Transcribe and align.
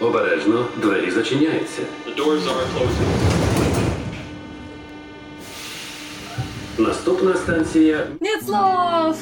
Обережно, 0.00 0.68
двері 0.82 1.10
зачиняються. 1.10 1.82
The 2.06 2.16
doors 2.16 2.42
are 2.42 2.64
closing. 2.74 3.40
Наступна 6.78 7.34
станція 7.34 8.06
Нет 8.20 8.42
слов! 8.46 9.16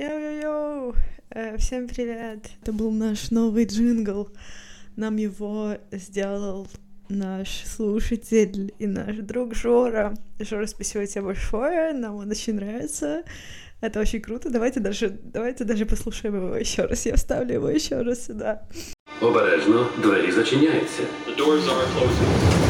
Йоу-йоу-йоу! 0.00 0.94
Э, 1.30 1.56
Всем 1.56 1.86
привет! 1.88 2.50
Это 2.62 2.72
был 2.72 2.90
наш 2.90 3.30
новый 3.30 3.66
джингл. 3.66 4.28
Нам 4.96 5.16
его 5.16 5.76
сделал 5.92 6.66
наш 7.08 7.48
слушатель 7.64 8.74
и 8.78 8.86
наш 8.86 9.16
друг 9.16 9.54
Жора. 9.54 10.14
Жора, 10.40 10.66
спасибо 10.66 11.06
тебе 11.06 11.24
большое, 11.24 11.92
нам 11.92 12.16
он 12.16 12.30
очень 12.30 12.54
нравится. 12.54 13.22
Это 13.82 13.98
очень 13.98 14.20
круто. 14.20 14.48
Давайте 14.48 14.78
даже, 14.78 15.08
давайте 15.08 15.64
даже 15.64 15.86
послушаем 15.86 16.36
его 16.36 16.54
еще 16.56 16.84
раз. 16.84 17.04
Я 17.04 17.16
вставлю 17.16 17.54
его 17.54 17.68
еще 17.68 18.00
раз 18.02 18.26
сюда. 18.26 18.62
обережно, 19.20 19.88
двері 20.02 20.32
зачиняються. 20.32 21.02
The 21.26 21.36
doors 21.36 21.66
are 21.66 21.86
closing. 21.96 22.62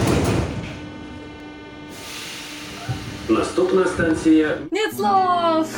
Наступна 3.28 3.86
станція 3.86 4.58
Нет 4.70 4.94
слов! 4.94 5.68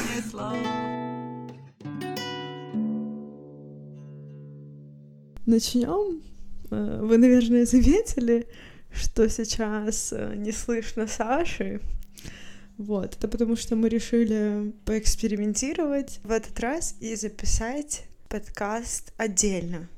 Начнем. 5.46 6.22
Э, 6.70 7.00
Вы, 7.02 7.18
наверное, 7.18 7.66
заметили, 7.66 8.46
что 8.92 9.28
сейчас 9.28 10.12
э, 10.12 10.34
не 10.36 10.52
слышно 10.52 11.06
Саши. 11.06 11.80
Вот, 12.76 13.16
это 13.16 13.28
потому 13.28 13.54
что 13.56 13.76
мы 13.76 13.88
решили 13.88 14.72
поэкспериментировать 14.84 16.20
в 16.24 16.30
этот 16.32 16.58
раз 16.58 16.96
и 17.00 17.14
записать 17.14 18.06
подкаст 18.28 19.12
отдельно. 19.16 19.88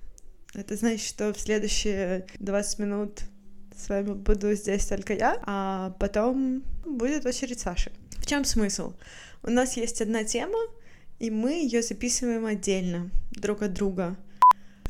Это 0.52 0.76
значит, 0.76 1.06
что 1.06 1.32
в 1.32 1.40
следующие 1.40 2.26
20 2.38 2.78
минут 2.78 3.20
с 3.74 3.88
вами 3.88 4.12
буду 4.12 4.52
здесь 4.54 4.86
только 4.86 5.14
я, 5.14 5.38
а 5.46 5.96
потом 5.98 6.62
будет 6.84 7.24
очередь 7.24 7.60
Саши. 7.60 7.92
В 8.18 8.26
чем 8.26 8.44
смысл? 8.44 8.92
У 9.42 9.50
нас 9.50 9.76
есть 9.76 10.02
одна 10.02 10.24
тема, 10.24 10.58
и 11.18 11.30
мы 11.30 11.52
ее 11.52 11.82
записываем 11.82 12.44
отдельно, 12.44 13.10
друг 13.30 13.62
от 13.62 13.72
друга. 13.72 14.16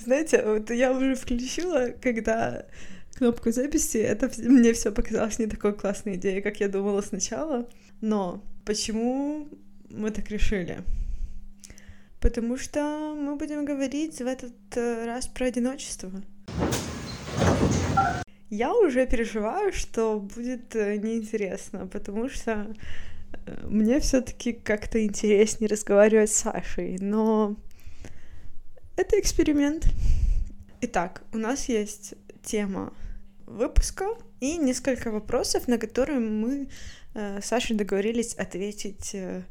Знаете, 0.01 0.43
вот 0.45 0.71
я 0.71 0.93
уже 0.93 1.15
включила, 1.15 1.91
когда 2.01 2.67
кнопку 3.17 3.51
записи, 3.51 3.97
это 3.99 4.31
мне 4.39 4.73
все 4.73 4.93
показалось 4.93 5.39
не 5.39 5.47
такой 5.47 5.75
классной 5.75 6.17
идеей, 6.17 6.43
как 6.43 6.61
я 6.61 6.69
думала 6.69 7.01
сначала. 7.01 7.69
Но 8.01 8.45
почему 8.65 9.49
мы 9.89 10.11
так 10.11 10.29
решили? 10.31 10.83
Потому 12.21 12.57
что 12.59 13.15
мы 13.19 13.37
будем 13.37 13.65
говорить 13.65 14.19
в 14.19 14.27
этот 14.27 14.55
э, 14.75 15.07
раз 15.07 15.29
про 15.29 15.47
одиночество. 15.47 16.11
Я 18.51 18.75
уже 18.75 19.07
переживаю, 19.07 19.73
что 19.73 20.21
будет 20.21 20.75
э, 20.77 20.97
неинтересно, 20.97 21.87
потому 21.87 22.29
что 22.29 22.75
э, 23.47 23.67
мне 23.69 24.01
все-таки 24.01 24.53
как-то 24.53 25.03
интереснее 25.05 25.69
разговаривать 25.69 26.31
с 26.31 26.37
Сашей, 26.37 26.99
но 27.01 27.57
это 28.97 29.19
эксперимент. 29.19 29.87
Итак, 30.81 31.23
у 31.33 31.39
нас 31.39 31.69
есть 31.69 32.15
тема 32.43 32.93
выпуска 33.47 34.07
и 34.41 34.57
несколько 34.57 35.11
вопросов, 35.11 35.69
на 35.69 35.79
которые 35.79 36.21
мы 36.21 36.69
э, 37.15 37.41
с 37.41 37.47
Сашей 37.47 37.77
договорились 37.77 38.35
ответить 38.35 39.11
э, 39.15 39.43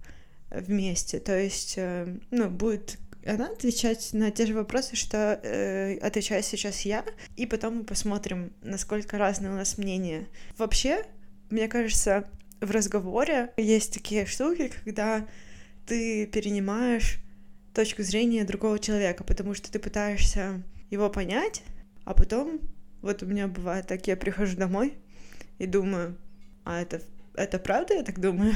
вместе. 0.52 1.20
То 1.20 1.38
есть, 1.38 1.76
э, 1.78 2.18
ну, 2.32 2.50
будет 2.50 3.00
она 3.26 3.48
отвечать 3.48 4.14
на 4.14 4.30
те 4.30 4.46
же 4.46 4.54
вопросы, 4.54 4.96
что 4.96 5.40
э, 5.42 5.98
отвечаю 5.98 6.44
сейчас 6.44 6.82
я, 6.82 7.04
и 7.36 7.46
потом 7.48 7.78
мы 7.78 7.84
посмотрим, 7.84 8.54
насколько 8.62 9.18
разные 9.18 9.52
у 9.52 9.56
нас 9.56 9.78
мнения. 9.78 10.28
Вообще, 10.58 11.06
мне 11.50 11.68
кажется, 11.68 12.30
в 12.62 12.70
разговоре 12.70 13.52
есть 13.58 13.94
такие 13.94 14.26
штуки, 14.28 14.72
когда 14.84 15.28
ты 15.88 16.28
перенимаешь 16.28 17.20
точку 17.74 18.04
зрения 18.04 18.46
другого 18.46 18.80
человека, 18.80 19.24
потому 19.24 19.54
что 19.54 19.72
ты 19.72 19.80
пытаешься 19.80 20.64
его 20.90 21.10
понять, 21.10 21.64
а 22.06 22.14
потом, 22.14 22.62
вот 23.06 23.22
у 23.22 23.28
меня 23.28 23.48
бывает 23.48 23.86
так, 23.88 24.08
я 24.08 24.18
прихожу 24.18 24.58
домой 24.58 24.96
и 25.60 25.68
думаю, 25.68 26.18
а 26.64 26.82
это, 26.82 27.02
это 27.36 27.60
правда, 27.60 27.94
я 27.94 28.04
так 28.04 28.20
думаю? 28.20 28.54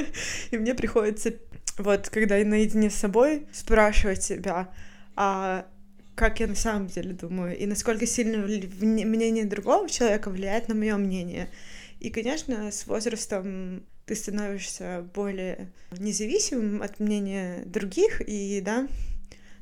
И 0.52 0.56
мне 0.56 0.74
приходится, 0.74 1.34
вот, 1.76 2.08
когда 2.08 2.36
я 2.36 2.46
наедине 2.46 2.90
с 2.90 2.94
собой, 2.94 3.48
спрашивать 3.52 4.22
себя, 4.22 4.72
а 5.16 5.66
как 6.14 6.38
я 6.38 6.46
на 6.46 6.54
самом 6.54 6.86
деле 6.86 7.12
думаю, 7.12 7.56
и 7.56 7.66
насколько 7.66 8.06
сильно 8.06 8.38
мнение 8.38 9.44
другого 9.44 9.88
человека 9.88 10.30
влияет 10.30 10.68
на 10.68 10.74
мое 10.74 10.96
мнение. 10.96 11.48
И, 12.00 12.10
конечно, 12.10 12.70
с 12.70 12.86
возрастом 12.86 13.84
ты 14.06 14.14
становишься 14.14 15.08
более 15.14 15.72
независимым 15.90 16.82
от 16.82 16.98
мнения 17.00 17.62
других, 17.66 18.20
и 18.20 18.60
да, 18.60 18.88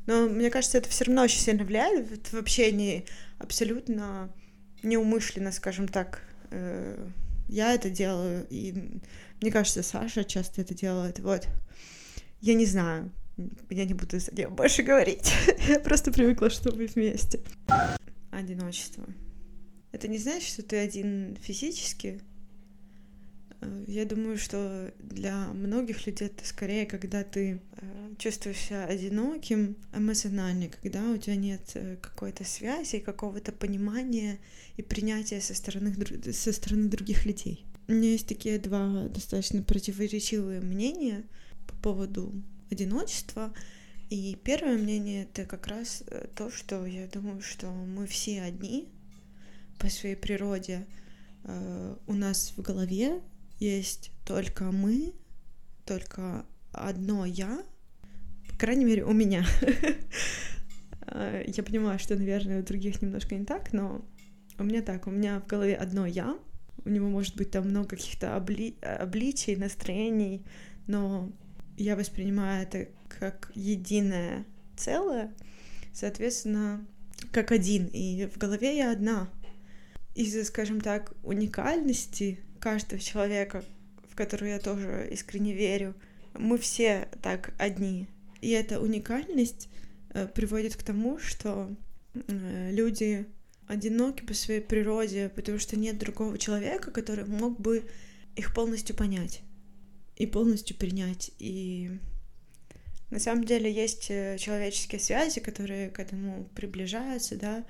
но 0.06 0.28
мне 0.28 0.50
кажется, 0.50 0.78
это 0.78 0.88
все 0.88 1.04
равно 1.04 1.22
очень 1.22 1.40
сильно 1.40 1.64
влияет 1.64 2.32
в 2.32 2.36
общении 2.36 3.06
абсолютно 3.38 4.32
неумышленно, 4.82 5.52
скажем 5.52 5.88
так. 5.88 6.22
Э, 6.50 7.08
Я 7.48 7.74
это 7.74 7.90
делаю, 7.90 8.46
и 8.50 9.00
мне 9.40 9.50
кажется, 9.52 9.82
Саша 9.82 10.24
часто 10.24 10.62
это 10.62 10.74
делает. 10.74 11.20
Вот. 11.20 11.46
Я 12.40 12.54
не 12.54 12.66
знаю. 12.66 13.12
Я 13.70 13.84
не 13.84 13.94
буду 13.94 14.18
за 14.18 14.32
нее 14.34 14.48
больше 14.48 14.82
говорить. 14.82 15.32
Я 15.68 15.78
просто 15.80 16.10
привыкла, 16.10 16.50
что 16.50 16.74
мы 16.74 16.86
вместе. 16.86 17.40
Одиночество. 18.30 19.04
Это 19.92 20.08
не 20.08 20.18
значит, 20.18 20.48
что 20.48 20.62
ты 20.62 20.76
один 20.76 21.36
физически. 21.40 22.20
Э, 23.60 23.84
Я 23.86 24.04
думаю, 24.04 24.38
что 24.38 24.92
для 24.98 25.48
многих 25.48 26.06
людей 26.06 26.28
это 26.28 26.44
скорее, 26.46 26.86
когда 26.86 27.22
ты 27.24 27.60
э, 27.76 28.14
чувствуешь 28.18 28.58
себя 28.58 28.84
одиноким 28.84 29.76
эмоционально, 29.94 30.68
когда 30.68 31.10
у 31.10 31.16
тебя 31.16 31.36
нет 31.36 31.62
э, 31.74 31.96
какой-то 32.00 32.44
связи, 32.44 32.98
какого-то 32.98 33.52
понимания 33.52 34.38
и 34.76 34.82
принятия 34.82 35.40
со 35.40 35.54
стороны, 35.54 35.94
со 36.32 36.52
стороны 36.52 36.88
других 36.88 37.24
людей. 37.26 37.64
У 37.88 37.92
меня 37.92 38.10
есть 38.10 38.26
такие 38.26 38.58
два 38.58 39.08
достаточно 39.08 39.62
противоречивые 39.62 40.60
мнения 40.60 41.24
по 41.66 41.76
поводу 41.76 42.32
одиночества. 42.70 43.52
И 44.10 44.36
первое 44.42 44.76
мнение 44.76 45.24
это 45.24 45.44
как 45.44 45.66
раз 45.66 46.04
то, 46.34 46.50
что 46.50 46.86
я 46.86 47.06
думаю, 47.06 47.40
что 47.40 47.68
мы 47.68 48.06
все 48.06 48.42
одни 48.42 48.88
по 49.78 49.88
своей 49.88 50.16
природе. 50.16 50.86
У 52.06 52.12
нас 52.12 52.52
в 52.56 52.62
голове 52.62 53.20
есть 53.58 54.10
только 54.24 54.64
мы, 54.64 55.12
только 55.84 56.44
одно 56.72 57.24
я, 57.24 57.62
по 58.50 58.58
крайней 58.58 58.84
мере, 58.84 59.04
у 59.04 59.12
меня. 59.12 59.44
Я 61.08 61.62
понимаю, 61.62 61.98
что, 61.98 62.16
наверное, 62.16 62.60
у 62.60 62.64
других 62.64 63.00
немножко 63.00 63.36
не 63.36 63.44
так, 63.44 63.72
но 63.72 64.04
у 64.58 64.64
меня 64.64 64.82
так, 64.82 65.06
у 65.06 65.10
меня 65.10 65.40
в 65.40 65.46
голове 65.46 65.74
одно 65.76 66.04
я, 66.04 66.36
у 66.84 66.88
него 66.88 67.08
может 67.08 67.36
быть 67.36 67.50
там 67.52 67.68
много 67.68 67.90
каких-то 67.90 68.36
обли- 68.36 68.82
обличий, 68.84 69.56
настроений, 69.56 70.44
но 70.86 71.30
я 71.76 71.96
воспринимаю 71.96 72.62
это 72.64 72.88
как 73.08 73.52
единое 73.54 74.44
целое, 74.76 75.32
соответственно, 75.92 76.84
как 77.32 77.52
один, 77.52 77.86
и 77.86 78.26
в 78.26 78.36
голове 78.38 78.76
я 78.76 78.92
одна. 78.92 79.28
Из-за, 80.14 80.44
скажем 80.44 80.80
так, 80.80 81.12
уникальности 81.22 82.40
каждого 82.66 83.00
человека, 83.00 83.64
в 84.10 84.16
которую 84.16 84.50
я 84.50 84.58
тоже 84.58 85.08
искренне 85.12 85.54
верю, 85.54 85.94
мы 86.34 86.58
все 86.58 87.08
так 87.22 87.54
одни. 87.58 88.08
И 88.40 88.50
эта 88.50 88.80
уникальность 88.80 89.68
э, 90.10 90.26
приводит 90.26 90.74
к 90.74 90.82
тому, 90.82 91.20
что 91.20 91.70
э, 92.12 92.70
люди 92.72 93.24
одиноки 93.68 94.24
по 94.24 94.34
своей 94.34 94.60
природе, 94.60 95.30
потому 95.36 95.60
что 95.60 95.78
нет 95.78 95.96
другого 96.00 96.38
человека, 96.38 96.90
который 96.90 97.24
мог 97.24 97.60
бы 97.60 97.84
их 98.34 98.52
полностью 98.52 98.96
понять 98.96 99.42
и 100.16 100.26
полностью 100.26 100.76
принять. 100.76 101.30
И 101.38 101.92
на 103.10 103.20
самом 103.20 103.44
деле 103.44 103.72
есть 103.72 104.10
э, 104.10 104.38
человеческие 104.40 105.00
связи, 105.00 105.38
которые 105.38 105.90
к 105.90 106.00
этому 106.00 106.48
приближаются, 106.56 107.36
да, 107.36 107.64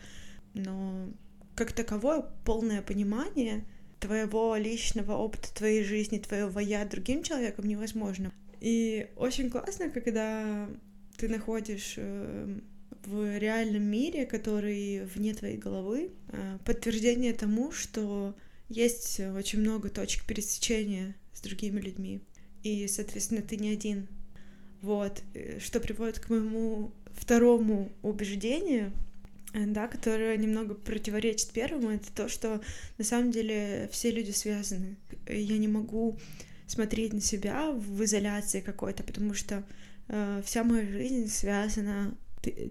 но 0.55 1.13
как 1.55 1.73
таковое 1.73 2.23
полное 2.47 2.81
понимание 2.81 3.67
твоего 4.01 4.57
личного 4.57 5.13
опыта 5.13 5.55
твоей 5.55 5.85
жизни, 5.85 6.19
твоего 6.19 6.61
я 6.61 6.85
другим 6.85 7.23
человеком 7.23 7.67
невозможно. 7.67 8.33
И 8.61 9.09
очень 9.17 9.51
классно, 9.51 9.91
когда 9.91 10.69
ты 11.17 11.29
находишь 11.29 11.95
э, 11.97 12.59
в 13.05 13.39
реальном 13.39 13.83
мире, 13.83 14.27
который 14.27 15.05
вне 15.05 15.35
твоей 15.35 15.57
головы, 15.57 16.11
э, 16.29 16.59
подтверждение 16.65 17.33
тому, 17.33 17.73
что 17.73 18.35
есть 18.69 19.21
очень 19.21 19.61
много 19.61 19.89
точек 19.89 20.27
пересечения 20.27 21.15
с 21.33 21.41
другими 21.41 21.81
людьми. 21.81 22.21
И, 22.63 22.87
соответственно, 22.89 23.43
ты 23.43 23.57
не 23.57 23.71
один. 23.71 24.09
Вот, 24.83 25.23
э, 25.35 25.59
что 25.61 25.81
приводит 25.81 26.19
к 26.19 26.29
моему 26.29 26.93
второму 27.13 27.93
убеждению, 28.03 28.93
да, 29.53 29.89
которое 29.89 30.37
немного 30.37 30.75
противоречит 30.75 31.51
первому, 31.51 31.91
это 31.91 32.13
то, 32.13 32.29
что 32.29 32.61
на 32.99 33.05
самом 33.05 33.31
деле 33.31 33.89
все 33.93 34.11
люди 34.11 34.31
связаны. 34.31 34.97
Я 35.29 35.59
не 35.59 35.69
могу 35.69 36.19
смотреть 36.67 37.13
на 37.13 37.21
себя 37.21 37.71
в 37.71 38.05
изоляции 38.05 38.61
какой-то, 38.61 39.03
потому 39.03 39.35
что 39.35 39.65
э, 40.09 40.43
вся 40.45 40.65
моя 40.65 40.87
жизнь 40.87 41.29
связана 41.29 42.17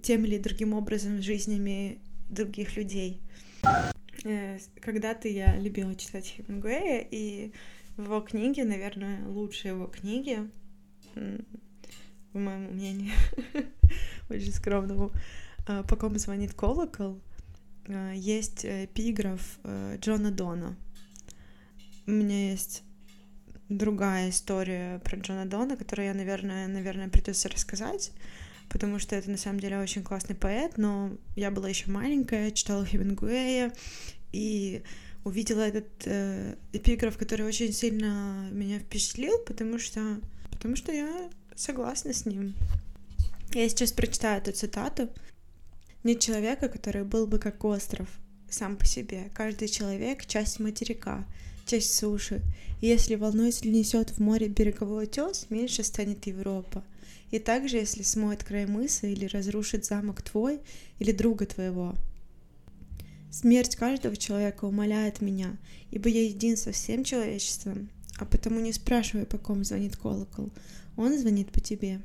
тем 0.03 0.25
или 0.25 0.37
другим 0.37 0.73
образом 0.73 1.19
с 1.19 1.25
жизнями 1.25 1.99
других 2.29 2.75
людей. 2.77 3.21
Э, 4.23 4.59
когда-то 4.81 5.27
я 5.27 5.55
любила 5.57 5.95
читать 5.95 6.25
Хемингуэя, 6.25 7.07
и 7.09 7.51
в 7.97 8.03
его 8.03 8.21
книге, 8.21 8.65
наверное, 8.65 9.25
лучшие 9.27 9.73
его 9.73 9.87
книги, 9.87 10.39
по 12.33 12.39
моему 12.39 12.71
мнению, 12.71 13.13
очень 14.29 14.51
скромному, 14.51 15.11
э, 15.13 15.44
«По 15.65 15.95
ком 15.95 16.17
звонит 16.17 16.53
колокол», 16.53 17.19
э, 17.87 18.13
есть 18.15 18.65
эпиграф 18.65 19.59
Джона 19.99 20.31
Дона. 20.31 20.75
У 22.07 22.11
меня 22.11 22.51
есть 22.51 22.83
другая 23.69 24.29
история 24.29 24.99
про 24.99 25.17
Джона 25.17 25.45
Дона, 25.45 25.75
которую 25.75 26.07
я, 26.07 26.13
наверное, 26.13 26.67
наверное, 26.67 27.09
придется 27.09 27.49
рассказать, 27.49 28.11
потому 28.69 28.99
что 28.99 29.15
это 29.15 29.29
на 29.29 29.37
самом 29.37 29.59
деле 29.59 29.79
очень 29.79 30.03
классный 30.03 30.35
поэт, 30.35 30.77
но 30.77 31.11
я 31.35 31.51
была 31.51 31.69
еще 31.69 31.89
маленькая, 31.89 32.51
читала 32.51 32.85
Хемингуэя 32.85 33.73
и 34.31 34.83
увидела 35.23 35.61
этот 35.61 35.87
э, 36.05 36.55
эпиграф, 36.73 37.17
который 37.17 37.45
очень 37.45 37.73
сильно 37.73 38.47
меня 38.51 38.79
впечатлил, 38.79 39.39
потому 39.39 39.79
что, 39.79 40.19
потому 40.51 40.75
что 40.75 40.91
я 40.91 41.29
согласна 41.55 42.13
с 42.13 42.25
ним. 42.25 42.53
Я 43.53 43.67
сейчас 43.69 43.91
прочитаю 43.91 44.41
эту 44.41 44.51
цитату. 44.51 45.09
Нет 46.05 46.19
человека, 46.19 46.69
который 46.69 47.03
был 47.03 47.25
бы 47.25 47.39
как 47.39 47.65
остров 47.65 48.07
сам 48.47 48.77
по 48.77 48.85
себе. 48.85 49.31
Каждый 49.33 49.67
человек— 49.67 50.23
часть 50.27 50.59
материка, 50.59 51.25
часть 51.65 51.95
суши. 51.95 52.43
И 52.79 52.85
если 52.85 53.15
волной 53.15 53.51
несет 53.63 54.11
в 54.11 54.19
море 54.19 54.47
береговой 54.47 55.05
утес, 55.05 55.47
меньше 55.49 55.81
станет 55.81 56.27
Европа. 56.27 56.83
И 57.31 57.39
также, 57.39 57.77
если 57.77 58.03
смоет 58.03 58.43
край 58.43 58.67
мыса 58.67 59.07
или 59.07 59.25
разрушит 59.25 59.83
замок 59.83 60.21
твой 60.21 60.59
или 60.99 61.11
друга 61.11 61.47
твоего. 61.47 61.95
Смерть 63.31 63.75
каждого 63.75 64.15
человека 64.15 64.65
умоляет 64.65 65.21
меня, 65.21 65.57
ибо 65.89 66.07
я 66.07 66.23
един 66.23 66.55
со 66.55 66.71
всем 66.71 67.03
человечеством, 67.03 67.89
а 68.19 68.25
потому 68.25 68.59
не 68.59 68.73
спрашивай, 68.73 69.25
по 69.25 69.39
ком 69.39 69.63
звонит 69.63 69.97
колокол. 69.97 70.51
Он 70.97 71.17
звонит 71.17 71.51
по 71.51 71.61
тебе. 71.61 71.99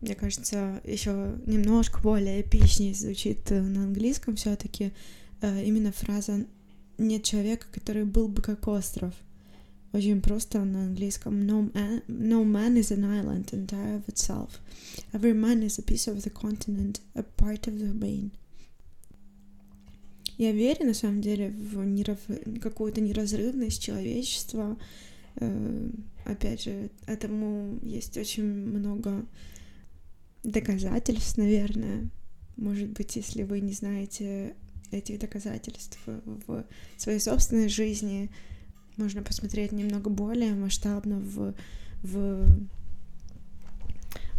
Мне 0.00 0.14
кажется, 0.14 0.80
еще 0.84 1.36
немножко 1.46 2.00
более 2.00 2.40
эпичнее 2.40 2.94
звучит 2.94 3.50
э, 3.50 3.60
на 3.60 3.84
английском 3.84 4.36
все-таки 4.36 4.92
э, 5.42 5.64
именно 5.64 5.92
фраза 5.92 6.46
нет 6.96 7.24
человека, 7.24 7.66
который 7.70 8.04
был 8.04 8.28
бы 8.28 8.40
как 8.40 8.66
остров. 8.66 9.14
Очень 9.92 10.20
просто 10.22 10.64
на 10.64 10.84
английском. 10.84 11.40
No 11.40 11.70
man, 11.72 12.02
no 12.06 12.44
man 12.44 12.76
is 12.76 12.92
an 12.92 13.04
island 13.04 13.52
entire 13.52 13.96
of 13.96 14.08
itself. 14.08 14.60
Every 15.12 15.34
man 15.34 15.62
is 15.62 15.78
a 15.78 15.82
piece 15.82 16.06
of 16.06 16.22
the 16.22 16.30
continent, 16.30 17.00
a 17.14 17.22
part 17.22 17.66
of 17.66 17.78
the 17.78 17.92
main. 17.92 18.30
Я 20.38 20.52
верю, 20.52 20.86
на 20.86 20.94
самом 20.94 21.20
деле, 21.20 21.50
в 21.50 21.84
нерав... 21.84 22.18
какую-то 22.62 23.00
неразрывность 23.02 23.82
человечества. 23.82 24.78
Э, 25.36 25.90
опять 26.24 26.62
же, 26.62 26.88
этому 27.06 27.78
есть 27.82 28.16
очень 28.16 28.44
много 28.44 29.26
доказательств, 30.42 31.36
наверное. 31.36 32.10
Может 32.56 32.90
быть, 32.90 33.16
если 33.16 33.42
вы 33.42 33.60
не 33.60 33.72
знаете 33.72 34.54
этих 34.90 35.18
доказательств 35.18 35.98
в 36.06 36.64
своей 36.96 37.20
собственной 37.20 37.68
жизни. 37.68 38.30
Можно 38.96 39.22
посмотреть 39.22 39.72
немного 39.72 40.10
более 40.10 40.52
масштабно 40.54 41.20
в, 41.20 41.54
в 42.02 42.46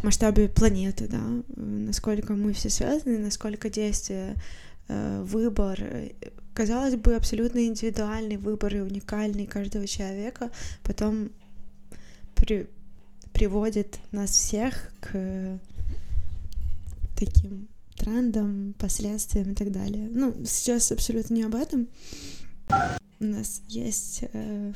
масштабе 0.03 0.50
планеты, 0.50 1.07
да, 1.07 1.24
насколько 1.56 2.33
мы 2.33 2.53
все 2.53 2.69
связаны, 2.69 3.18
насколько 3.18 3.69
действия, 3.69 4.36
э, 4.88 5.24
выбор, 5.24 5.80
казалось 6.53 6.95
бы, 6.95 7.15
абсолютно 7.15 7.65
индивидуальный 7.65 8.38
выбор 8.38 8.75
и 8.75 8.80
уникальный 8.80 9.45
каждого 9.45 9.88
человека, 9.88 10.51
потом 10.83 11.30
при, 12.36 12.68
приводит 13.31 14.00
нас 14.12 14.31
всех 14.31 14.92
к 15.00 15.59
таким 17.25 17.68
трендам, 17.95 18.73
последствиям 18.79 19.51
и 19.51 19.56
так 19.56 19.71
далее. 19.71 20.09
Ну, 20.12 20.35
сейчас 20.45 20.91
абсолютно 20.91 21.35
не 21.35 21.44
об 21.44 21.56
этом. 21.56 21.88
У 23.19 23.25
нас 23.25 23.62
есть 23.68 24.23
э, 24.33 24.73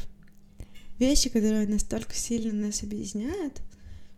вещи, 1.00 1.30
которые 1.30 1.68
настолько 1.68 2.14
сильно 2.14 2.68
нас 2.68 2.84
объединяют, 2.84 3.62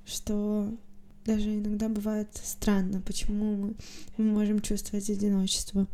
что 0.06 0.77
даже 1.25 1.56
иногда 1.56 1.88
бывает 1.88 2.29
странно, 2.44 3.01
почему 3.01 3.56
мы, 3.56 3.75
мы 4.18 4.25
можем 4.25 4.59
чувствовать 4.59 5.09
одиночество. 5.09 5.88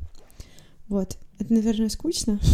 Вот. 0.88 1.18
Это, 1.40 1.54
наверное, 1.54 1.90
скучно. 1.90 2.40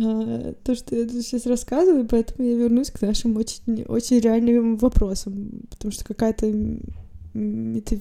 А, 0.00 0.54
то, 0.62 0.76
что 0.76 0.94
я 0.94 1.08
тут 1.08 1.22
сейчас 1.24 1.44
рассказываю, 1.46 2.06
поэтому 2.06 2.48
я 2.48 2.54
вернусь 2.54 2.92
к 2.92 3.02
нашим 3.02 3.36
очень, 3.36 3.82
очень 3.82 4.20
реальным 4.20 4.76
вопросам, 4.76 5.62
потому 5.70 5.90
что 5.90 6.04
какая-то 6.04 6.46
мета... 7.38 7.98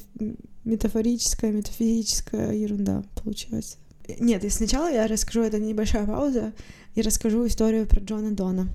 метафорическая, 0.65 1.51
метафизическая 1.51 2.53
ерунда 2.53 3.03
получается. 3.23 3.77
Нет, 4.19 4.43
и 4.43 4.49
сначала 4.49 4.91
я 4.91 5.07
расскажу, 5.07 5.41
это 5.41 5.59
небольшая 5.59 6.05
пауза, 6.05 6.53
и 6.95 7.01
расскажу 7.01 7.45
историю 7.45 7.85
про 7.87 7.99
Джона 7.99 8.31
Дона. 8.31 8.67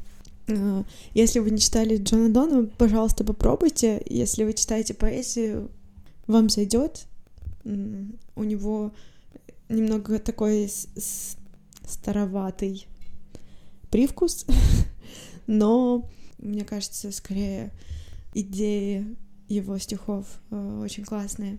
А, 0.49 0.85
если 1.15 1.39
вы 1.39 1.51
не 1.51 1.59
читали 1.59 1.97
Джона 1.97 2.29
Дона, 2.29 2.69
пожалуйста, 2.79 3.25
попробуйте. 3.25 4.03
Если 4.07 4.45
вы 4.45 4.53
читаете 4.53 4.95
поэзию, 4.95 5.71
вам 6.27 6.49
зайдет. 6.49 7.07
У 7.65 8.43
него 8.43 8.93
немного 9.69 10.19
такой 10.19 10.71
староватый 11.87 12.87
привкус, 13.91 14.47
но 15.47 16.09
мне 16.39 16.65
кажется, 16.65 17.13
скорее 17.13 17.71
идеи 18.35 19.17
его 19.55 19.79
стихов 19.79 20.27
э, 20.51 20.81
очень 20.83 21.05
классные. 21.05 21.59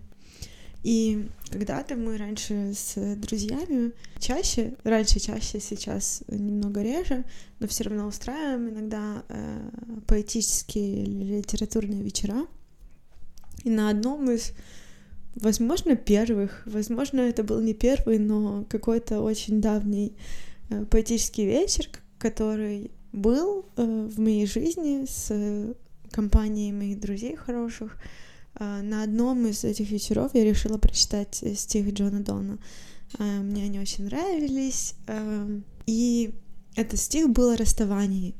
И 0.84 1.28
когда-то 1.50 1.96
мы 1.96 2.18
раньше 2.18 2.74
с 2.74 3.16
друзьями 3.16 3.92
чаще, 4.18 4.74
раньше 4.84 5.18
чаще, 5.18 5.58
сейчас 5.58 6.22
немного 6.28 6.82
реже, 6.82 7.24
но 7.58 7.66
все 7.66 7.84
равно 7.84 8.06
устраиваем 8.06 8.68
иногда 8.68 9.24
э, 9.28 9.70
поэтические 10.06 11.06
литературные 11.06 12.02
вечера. 12.02 12.46
И 13.64 13.70
на 13.70 13.88
одном 13.88 14.30
из, 14.30 14.52
возможно, 15.36 15.96
первых, 15.96 16.62
возможно, 16.66 17.20
это 17.20 17.42
был 17.42 17.62
не 17.62 17.72
первый, 17.72 18.18
но 18.18 18.66
какой-то 18.68 19.22
очень 19.22 19.62
давний 19.62 20.14
э, 20.68 20.84
поэтический 20.84 21.46
вечер, 21.46 21.88
который 22.18 22.90
был 23.10 23.64
э, 23.76 24.08
в 24.12 24.20
моей 24.20 24.44
жизни 24.46 25.06
с 25.08 25.74
компанией 26.14 26.72
моих 26.72 27.00
друзей 27.00 27.34
хороших. 27.34 27.96
А, 28.54 28.82
на 28.82 29.02
одном 29.02 29.46
из 29.46 29.64
этих 29.64 29.90
вечеров 29.90 30.30
я 30.34 30.44
решила 30.44 30.78
прочитать 30.78 31.42
стих 31.56 31.92
Джона 31.92 32.20
Дона. 32.20 32.58
А, 33.18 33.24
мне 33.40 33.64
они 33.64 33.80
очень 33.80 34.04
нравились. 34.04 34.94
А, 35.08 35.48
и 35.86 36.32
этот 36.76 37.00
стих 37.00 37.30
был 37.30 37.50
о 37.50 37.56
расставании. 37.56 38.34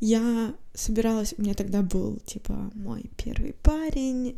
Я 0.00 0.54
собиралась, 0.74 1.34
у 1.36 1.42
меня 1.42 1.54
тогда 1.54 1.82
был, 1.82 2.18
типа, 2.24 2.70
мой 2.74 3.10
первый 3.16 3.52
парень, 3.52 4.36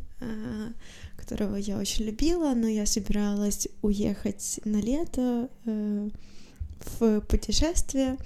которого 1.16 1.56
я 1.56 1.78
очень 1.78 2.04
любила, 2.06 2.54
но 2.54 2.66
я 2.66 2.86
собиралась 2.86 3.68
уехать 3.82 4.60
на 4.64 4.80
лето 4.80 5.48
в 5.64 7.20
путешествие, 7.20 8.16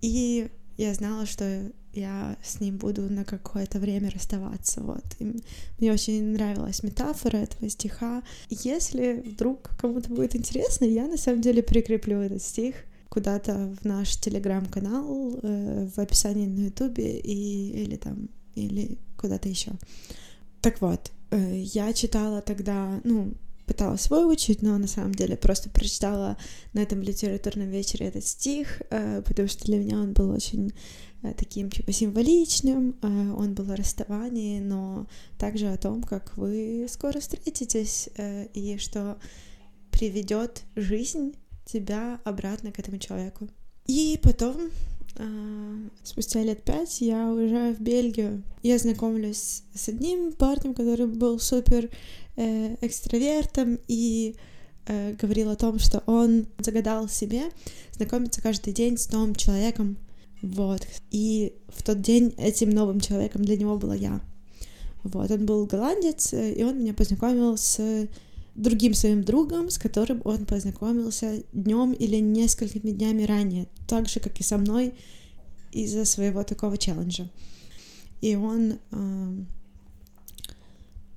и 0.00 0.48
я 0.78 0.94
знала, 0.94 1.26
что 1.26 1.72
я 1.92 2.36
с 2.42 2.60
ним 2.60 2.76
буду 2.76 3.02
на 3.02 3.24
какое-то 3.24 3.78
время 3.78 4.10
расставаться. 4.10 4.82
Вот. 4.82 5.04
И 5.18 5.40
мне 5.78 5.92
очень 5.92 6.32
нравилась 6.32 6.82
метафора 6.82 7.38
этого 7.38 7.68
стиха. 7.68 8.22
Если 8.48 9.22
вдруг 9.24 9.70
кому-то 9.78 10.10
будет 10.10 10.36
интересно, 10.36 10.84
я 10.84 11.06
на 11.06 11.16
самом 11.16 11.40
деле 11.40 11.62
прикреплю 11.62 12.20
этот 12.20 12.42
стих 12.42 12.74
куда-то 13.08 13.74
в 13.80 13.84
наш 13.84 14.16
телеграм-канал, 14.16 15.38
э, 15.42 15.88
в 15.94 15.98
описании 15.98 16.46
на 16.46 16.66
ютубе 16.66 17.18
и, 17.18 17.84
или 17.84 17.96
там, 17.96 18.28
или 18.54 18.98
куда-то 19.16 19.48
еще. 19.48 19.72
Так 20.60 20.80
вот, 20.80 21.10
э, 21.30 21.62
я 21.62 21.92
читала 21.92 22.42
тогда, 22.42 23.00
ну, 23.04 23.32
пыталась 23.68 24.10
выучить, 24.10 24.62
но 24.62 24.78
на 24.78 24.86
самом 24.86 25.14
деле 25.14 25.36
просто 25.36 25.68
прочитала 25.70 26.36
на 26.72 26.80
этом 26.80 27.02
литературном 27.02 27.68
вечере 27.68 28.06
этот 28.06 28.24
стих, 28.24 28.82
э, 28.90 29.22
потому 29.24 29.46
что 29.46 29.64
для 29.66 29.78
меня 29.78 29.98
он 29.98 30.12
был 30.12 30.30
очень 30.30 30.72
таким 31.36 31.70
типа 31.70 31.92
символичным, 31.92 32.96
э, 33.02 33.06
он 33.06 33.54
был 33.54 33.70
о 33.70 33.76
расставании, 33.76 34.60
но 34.60 35.06
также 35.38 35.68
о 35.68 35.76
том, 35.76 36.02
как 36.02 36.36
вы 36.36 36.86
скоро 36.88 37.20
встретитесь 37.20 38.08
и 38.54 38.76
что 38.78 39.18
приведет 39.90 40.62
жизнь 40.76 41.34
тебя 41.64 42.20
обратно 42.24 42.72
к 42.72 42.78
этому 42.78 42.98
человеку. 42.98 43.48
И 43.86 44.18
потом 44.22 44.70
спустя 46.04 46.42
лет 46.42 46.62
пять 46.62 47.00
я 47.00 47.28
уезжаю 47.28 47.74
в 47.74 47.80
Бельгию. 47.80 48.44
Я 48.62 48.78
знакомлюсь 48.78 49.62
с 49.74 49.88
одним 49.88 50.32
парнем, 50.32 50.74
который 50.74 51.06
был 51.06 51.40
супер 51.40 51.90
э, 52.36 52.76
экстравертом 52.80 53.80
и 53.88 54.36
э, 54.86 55.14
говорил 55.14 55.50
о 55.50 55.56
том, 55.56 55.78
что 55.78 56.02
он 56.06 56.46
загадал 56.58 57.08
себе 57.08 57.44
знакомиться 57.92 58.40
каждый 58.40 58.72
день 58.72 58.96
с 58.96 59.10
новым 59.10 59.34
человеком. 59.34 59.98
Вот. 60.42 60.86
И 61.10 61.54
в 61.68 61.82
тот 61.82 62.00
день 62.00 62.34
этим 62.36 62.70
новым 62.70 63.00
человеком 63.00 63.44
для 63.44 63.56
него 63.56 63.76
была 63.76 63.94
я. 63.94 64.20
Вот. 65.02 65.30
Он 65.30 65.46
был 65.46 65.66
голландец, 65.66 66.32
и 66.32 66.62
он 66.62 66.80
меня 66.80 66.94
познакомил 66.94 67.56
с 67.56 68.08
другим 68.58 68.92
своим 68.92 69.22
другом, 69.22 69.70
с 69.70 69.78
которым 69.78 70.20
он 70.24 70.44
познакомился 70.44 71.42
днем 71.52 71.92
или 71.92 72.16
несколькими 72.16 72.90
днями 72.90 73.22
ранее, 73.22 73.68
так 73.86 74.08
же, 74.08 74.20
как 74.20 74.38
и 74.40 74.42
со 74.42 74.58
мной 74.58 74.94
из-за 75.72 76.04
своего 76.04 76.42
такого 76.42 76.76
челленджа. 76.76 77.30
И 78.20 78.34
он 78.34 78.78
э, 78.90 79.44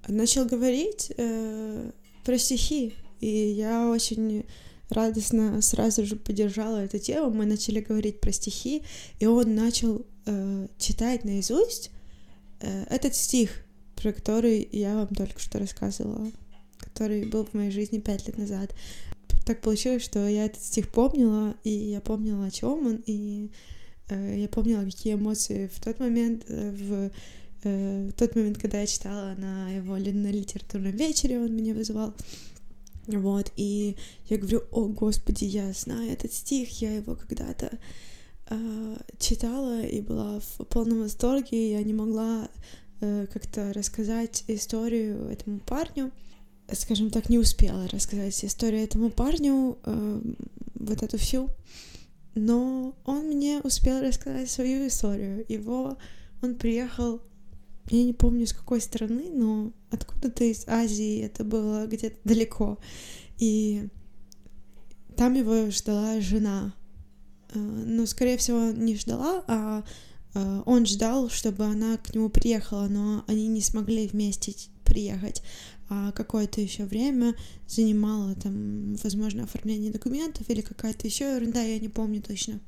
начал 0.08 0.46
говорить 0.46 1.12
э, 1.18 1.92
про 2.24 2.38
стихи, 2.38 2.94
и 3.20 3.28
я 3.28 3.90
очень 3.90 4.46
радостно 4.92 5.62
сразу 5.62 6.06
же 6.06 6.16
поддержала 6.16 6.78
эту 6.78 7.00
тему. 7.00 7.32
Мы 7.32 7.46
начали 7.46 7.80
говорить 7.80 8.20
про 8.20 8.32
стихи, 8.32 8.84
и 9.20 9.26
он 9.26 9.56
начал 9.56 10.06
э, 10.26 10.68
читать 10.78 11.24
наизусть 11.24 11.92
э, 12.60 12.86
этот 12.90 13.16
стих, 13.16 13.64
про 13.96 14.14
который 14.14 14.68
я 14.72 14.96
вам 14.96 15.08
только 15.08 15.40
что 15.40 15.60
рассказывала 15.60 16.32
который 16.82 17.26
был 17.26 17.46
в 17.46 17.54
моей 17.54 17.72
жизни 17.72 18.00
пять 18.00 18.28
лет 18.28 18.38
назад. 18.38 18.74
Так 19.46 19.62
получилось, 19.62 20.04
что 20.04 20.28
я 20.28 20.46
этот 20.46 20.62
стих 20.62 20.90
помнила, 20.90 21.56
и 21.64 21.70
я 21.70 22.02
помнила, 22.02 22.46
о 22.46 22.52
чем 22.52 22.86
он, 22.86 23.04
и 23.06 23.50
э, 24.10 24.40
я 24.40 24.48
помнила, 24.48 24.84
какие 24.84 25.16
эмоции 25.16 25.70
в 25.74 25.84
тот 25.84 26.00
момент, 26.00 26.44
э, 26.48 26.72
в, 26.72 27.12
э, 27.64 28.10
в 28.10 28.14
тот 28.14 28.36
момент, 28.36 28.58
когда 28.60 28.82
я 28.82 28.88
читала 28.88 29.34
на 29.38 29.70
его 29.72 29.96
на 29.96 30.32
литературном 30.32 30.92
вечере, 30.92 31.40
он 31.40 31.56
меня 31.56 31.74
вызывал. 31.74 32.14
Вот, 33.08 33.52
и 33.56 33.98
я 34.30 34.38
говорю, 34.38 34.64
о, 34.72 34.86
господи, 34.86 35.46
я 35.46 35.74
знаю 35.74 36.12
этот 36.12 36.34
стих, 36.34 36.82
я 36.82 36.96
его 36.96 37.16
когда-то 37.16 37.80
э, 38.50 38.98
читала 39.18 39.82
и 39.82 40.02
была 40.02 40.40
в 40.40 40.66
полном 40.66 41.02
восторге, 41.02 41.72
я 41.72 41.84
не 41.84 41.94
могла 41.94 42.48
э, 43.00 43.26
как-то 43.34 43.74
рассказать 43.74 44.44
историю 44.48 45.30
этому 45.30 45.60
парню, 45.60 46.12
скажем 46.72 47.10
так, 47.10 47.30
не 47.30 47.40
успела 47.40 47.88
рассказать 47.88 48.46
историю 48.46 48.84
этому 48.84 49.10
парню, 49.10 49.78
э, 49.84 50.22
вот 50.76 51.02
эту 51.02 51.18
всю, 51.18 51.50
но 52.36 52.96
он 53.06 53.28
мне 53.28 53.62
успел 53.64 54.02
рассказать 54.02 54.50
свою 54.50 54.88
историю. 54.88 55.46
Его, 55.48 55.98
он 56.42 56.56
приехал, 56.56 57.22
я 57.90 58.04
не 58.04 58.14
помню 58.14 58.48
с 58.48 58.54
какой 58.54 58.82
страны, 58.82 59.30
но 59.34 59.74
откуда-то 59.90 60.44
из 60.44 60.68
Азии, 60.68 61.22
это 61.22 61.44
было 61.44 61.88
где-то 61.88 62.18
далеко, 62.24 62.78
и 63.38 63.90
там 65.18 65.34
его 65.34 65.70
ждала 65.70 66.22
жена, 66.22 66.74
э, 67.54 67.60
но, 67.60 68.06
скорее 68.06 68.38
всего, 68.38 68.72
не 68.72 68.96
ждала, 68.96 69.44
а 69.48 69.84
э, 70.34 70.62
он 70.66 70.86
ждал, 70.86 71.30
чтобы 71.30 71.66
она 71.66 71.98
к 71.98 72.14
нему 72.14 72.30
приехала, 72.30 72.88
но 72.88 73.24
они 73.28 73.48
не 73.48 73.62
смогли 73.62 74.08
вместе 74.08 74.56
приехать. 74.86 75.44
А 75.90 76.14
какое-то 76.14 76.62
еще 76.62 76.86
время 76.86 77.36
занимала 77.68 78.34
там, 78.36 78.96
возможно, 78.96 79.44
оформление 79.44 79.92
документов 79.92 80.50
или 80.50 80.62
какая-то 80.62 81.06
еще 81.06 81.36
ерунда, 81.36 81.62
я 81.62 81.80
не 81.80 81.90
помню 81.90 82.22
точно. 82.22 82.62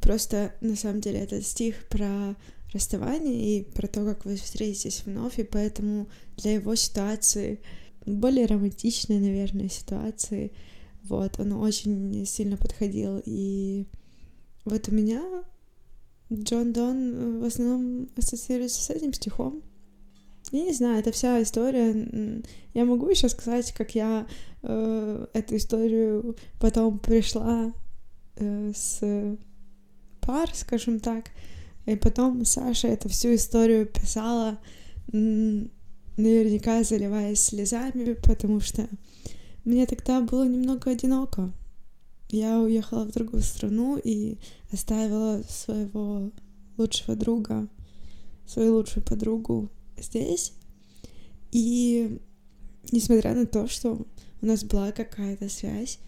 Просто 0.00 0.54
на 0.60 0.76
самом 0.76 1.00
деле 1.00 1.20
это 1.20 1.40
стих 1.42 1.88
про 1.88 2.36
расставание 2.72 3.58
и 3.58 3.62
про 3.62 3.86
то, 3.86 4.04
как 4.04 4.24
вы 4.24 4.36
встретитесь 4.36 5.02
вновь, 5.04 5.38
и 5.38 5.44
поэтому 5.44 6.08
для 6.36 6.54
его 6.54 6.74
ситуации, 6.74 7.60
более 8.04 8.46
романтичной, 8.46 9.18
наверное, 9.18 9.68
ситуации, 9.68 10.52
вот, 11.04 11.38
он 11.38 11.52
очень 11.52 12.26
сильно 12.26 12.56
подходил, 12.56 13.22
и 13.24 13.86
вот 14.64 14.88
у 14.88 14.92
меня 14.92 15.22
Джон 16.32 16.72
Дон 16.72 17.40
в 17.40 17.44
основном 17.44 18.08
ассоциируется 18.16 18.82
с 18.82 18.90
этим 18.90 19.12
стихом, 19.12 19.62
я 20.52 20.62
не 20.62 20.72
знаю, 20.72 21.00
это 21.00 21.10
вся 21.10 21.42
история. 21.42 22.42
Я 22.72 22.84
могу 22.84 23.08
еще 23.08 23.28
сказать, 23.28 23.72
как 23.72 23.94
я 23.94 24.26
э, 24.62 25.26
эту 25.32 25.56
историю 25.56 26.36
потом 26.60 26.98
пришла 26.98 27.72
э, 28.36 28.72
с 28.74 29.36
пар, 30.26 30.50
скажем 30.54 31.00
так, 31.00 31.30
и 31.86 31.94
потом 31.94 32.44
Саша 32.44 32.88
эту 32.88 33.08
всю 33.08 33.34
историю 33.34 33.86
писала, 33.86 34.58
наверняка 35.12 36.82
заливаясь 36.82 37.40
слезами, 37.40 38.14
потому 38.14 38.60
что 38.60 38.88
мне 39.64 39.86
тогда 39.86 40.20
было 40.20 40.46
немного 40.46 40.90
одиноко. 40.90 41.52
Я 42.28 42.58
уехала 42.58 43.04
в 43.04 43.12
другую 43.12 43.42
страну 43.42 44.00
и 44.02 44.38
оставила 44.72 45.42
своего 45.48 46.32
лучшего 46.76 47.14
друга, 47.14 47.68
свою 48.46 48.74
лучшую 48.74 49.04
подругу 49.04 49.70
здесь. 49.96 50.52
И 51.52 52.18
несмотря 52.90 53.34
на 53.34 53.46
то, 53.46 53.68
что 53.68 54.06
у 54.42 54.46
нас 54.46 54.64
была 54.64 54.90
какая-то 54.90 55.48
связь, 55.48 56.00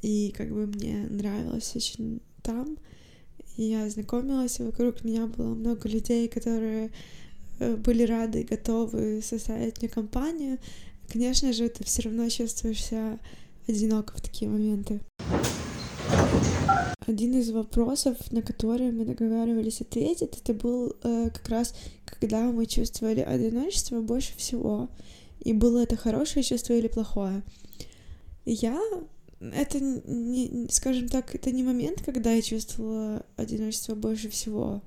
и 0.00 0.32
как 0.36 0.50
бы 0.50 0.66
мне 0.66 1.06
нравилось 1.10 1.76
очень 1.76 2.22
там, 2.42 2.78
я 3.64 3.88
знакомилась, 3.88 4.60
и 4.60 4.64
вокруг 4.64 5.04
меня 5.04 5.26
было 5.26 5.54
много 5.54 5.88
людей, 5.88 6.28
которые 6.28 6.90
э, 7.58 7.76
были 7.76 8.02
рады 8.02 8.40
и 8.40 8.44
готовы 8.44 9.22
составить 9.22 9.80
мне 9.80 9.88
компанию. 9.88 10.58
Конечно 11.10 11.52
же, 11.52 11.68
ты 11.68 11.84
все 11.84 12.02
равно 12.02 12.28
чувствуешь 12.28 12.84
себя 12.84 13.18
одиноко 13.66 14.16
в 14.16 14.20
такие 14.20 14.50
моменты. 14.50 15.00
Один 17.06 17.38
из 17.38 17.50
вопросов, 17.50 18.16
на 18.32 18.42
которые 18.42 18.90
мы 18.90 19.04
договаривались 19.04 19.80
ответить, 19.80 20.36
это 20.42 20.54
был 20.54 20.96
э, 21.02 21.30
как 21.32 21.48
раз, 21.48 21.74
когда 22.04 22.50
мы 22.50 22.66
чувствовали 22.66 23.20
одиночество 23.20 24.00
больше 24.00 24.36
всего. 24.36 24.88
И 25.40 25.52
было 25.52 25.84
это 25.84 25.96
хорошее 25.96 26.42
чувство 26.42 26.72
или 26.72 26.88
плохое. 26.88 27.42
Я 28.44 28.80
это 29.40 29.80
не, 29.80 30.66
скажем 30.70 31.08
так, 31.08 31.34
это 31.34 31.50
не 31.50 31.62
момент, 31.62 32.02
когда 32.04 32.32
я 32.32 32.42
чувствовала 32.42 33.24
одиночество 33.36 33.94
больше 33.94 34.28
всего. 34.30 34.82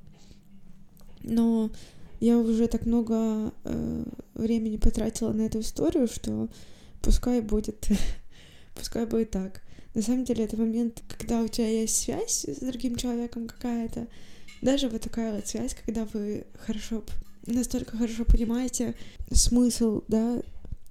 Но 1.21 1.71
я 2.19 2.37
уже 2.37 2.67
так 2.67 2.85
много 2.85 3.53
э, 3.63 4.03
времени 4.33 4.77
потратила 4.77 5.31
на 5.31 5.43
эту 5.43 5.59
историю, 5.59 6.07
что 6.07 6.49
пускай 7.01 7.41
будет, 7.41 7.87
пускай 8.75 9.05
будет 9.05 9.31
так. 9.31 9.61
На 9.95 10.01
самом 10.01 10.23
деле 10.23 10.45
это 10.45 10.57
момент, 10.57 11.03
когда 11.07 11.41
у 11.41 11.47
тебя 11.47 11.67
есть 11.67 11.97
связь 11.97 12.45
с 12.45 12.59
другим 12.59 12.95
человеком 12.95 13.47
какая-то, 13.47 14.07
даже 14.61 14.89
вот 14.89 15.01
такая 15.01 15.35
вот 15.35 15.47
связь, 15.47 15.75
когда 15.85 16.05
вы 16.05 16.45
хорошо, 16.59 17.03
настолько 17.45 17.97
хорошо 17.97 18.25
понимаете 18.25 18.95
смысл, 19.31 20.03
да, 20.07 20.41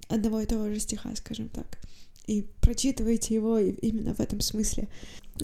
одного 0.07 0.41
и 0.41 0.45
того 0.45 0.69
же 0.69 0.79
стиха, 0.79 1.15
скажем 1.15 1.49
так, 1.49 1.79
и 2.29 2.45
прочитываете 2.61 3.33
его 3.33 3.57
именно 3.57 4.13
в 4.13 4.19
этом 4.19 4.39
смысле. 4.39 4.87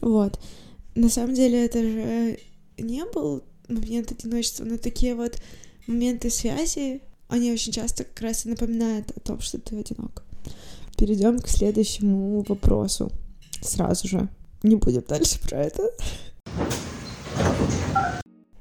Вот. 0.01 0.39
На 0.93 1.09
самом 1.09 1.33
деле 1.33 1.65
это 1.65 1.81
же 1.81 2.39
не 2.77 3.03
был 3.05 3.43
момент 3.67 4.11
одиночества, 4.11 4.65
но 4.65 4.77
такие 4.77 5.15
вот 5.15 5.41
моменты 5.87 6.29
связи, 6.29 7.01
они 7.27 7.51
очень 7.51 7.71
часто 7.71 8.03
как 8.03 8.21
раз 8.21 8.45
и 8.45 8.49
напоминают 8.49 9.09
о 9.15 9.19
том, 9.19 9.39
что 9.39 9.57
ты 9.59 9.79
одинок. 9.79 10.23
Перейдем 10.95 11.39
к 11.39 11.47
следующему 11.47 12.41
вопросу 12.47 13.11
сразу 13.61 14.07
же. 14.07 14.29
Не 14.61 14.75
будем 14.75 15.03
дальше 15.07 15.39
про 15.41 15.63
это. 15.63 15.91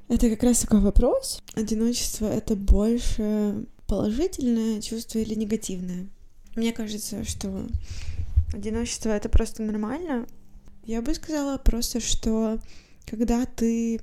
Это 0.08 0.30
как 0.30 0.42
раз 0.42 0.60
такой 0.60 0.80
вопрос. 0.80 1.42
Одиночество— 1.54 2.26
это 2.34 2.56
больше 2.56 3.66
положительное 3.86 4.80
чувство 4.80 5.18
или 5.18 5.34
негативное? 5.34 6.08
Мне 6.56 6.72
кажется, 6.72 7.24
что 7.24 7.66
одиночество— 8.54 9.10
это 9.10 9.28
просто 9.28 9.62
нормально. 9.62 10.26
Я 10.84 11.02
бы 11.02 11.14
сказала 11.14 11.58
просто, 11.58 12.00
что 12.00 12.58
когда 13.06 13.46
ты 13.46 14.00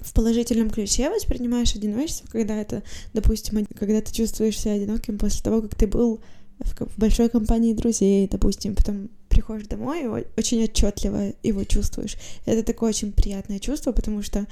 в 0.00 0.12
положительном 0.12 0.70
ключе 0.70 1.10
воспринимаешь 1.10 1.74
одиночество, 1.74 2.28
когда 2.30 2.56
это, 2.56 2.82
допустим, 3.14 3.66
когда 3.78 4.00
ты 4.00 4.12
чувствуешь 4.12 4.58
себя 4.58 4.74
одиноким 4.74 5.18
после 5.18 5.42
того, 5.42 5.62
как 5.62 5.74
ты 5.74 5.86
был 5.86 6.20
в, 6.60 6.98
большой 6.98 7.28
компании 7.28 7.72
друзей, 7.72 8.28
допустим, 8.28 8.74
потом 8.74 9.10
приходишь 9.28 9.66
домой 9.66 10.02
и 10.02 10.26
очень 10.36 10.64
отчетливо 10.64 11.32
его 11.42 11.64
чувствуешь. 11.64 12.16
Это 12.46 12.62
такое 12.62 12.90
очень 12.90 13.12
приятное 13.12 13.58
чувство, 13.58 13.92
потому 13.92 14.22
что 14.22 14.46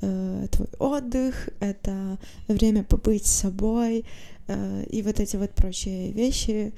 э, 0.00 0.46
твой 0.50 0.68
отдых, 0.78 1.48
это 1.60 2.18
время 2.48 2.82
побыть 2.82 3.26
с 3.26 3.32
собой 3.32 4.04
э, 4.48 4.84
и 4.90 5.02
вот 5.02 5.20
эти 5.20 5.36
вот 5.36 5.50
прочие 5.50 6.12
вещи. 6.12 6.72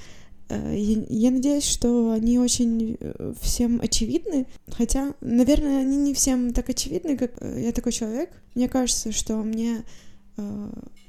Э, 0.49 0.75
я, 0.77 1.31
надеюсь, 1.31 1.65
что 1.65 2.11
они 2.13 2.39
очень 2.39 2.97
э, 3.01 3.33
всем 3.41 3.81
очевидны, 3.81 4.47
хотя, 4.69 5.15
наверное, 5.21 5.81
они 5.81 5.97
не 5.97 6.15
всем 6.15 6.53
так 6.53 6.69
очевидны, 6.69 7.17
как 7.17 7.33
э, 7.41 7.63
я 7.63 7.73
такой 7.73 7.93
человек. 7.93 8.31
Мне 8.55 8.69
кажется, 8.69 9.13
что 9.13 9.37
мне 9.37 9.83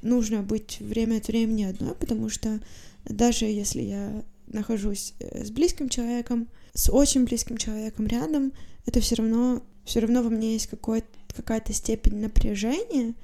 нужно 0.02 0.42
быть 0.42 0.78
время 0.78 1.16
от 1.16 1.26
времени 1.26 1.64
одной, 1.64 1.96
потому 1.96 2.28
что 2.28 2.60
даже 3.04 3.46
если 3.46 3.82
я 3.82 4.22
нахожусь 4.46 5.14
с 5.18 5.50
близким 5.50 5.88
человеком, 5.88 6.46
с 6.74 6.92
очень 6.92 7.24
близким 7.24 7.56
человеком 7.56 8.06
рядом, 8.06 8.52
это 8.86 9.00
все 9.00 9.16
равно, 9.16 9.64
все 9.84 9.98
равно 9.98 10.22
во 10.22 10.30
мне 10.30 10.52
есть 10.52 10.68
какая-то 10.68 11.72
степень 11.72 12.20
напряжения, 12.20 13.14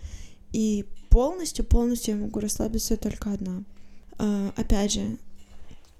и 0.51 0.87
полностью, 1.09 1.65
полностью 1.65 2.17
я 2.17 2.21
могу 2.21 2.41
расслабиться 2.41 2.97
только 2.97 3.33
одна. 3.33 3.63
Опять 4.57 4.95
же, 4.95 5.19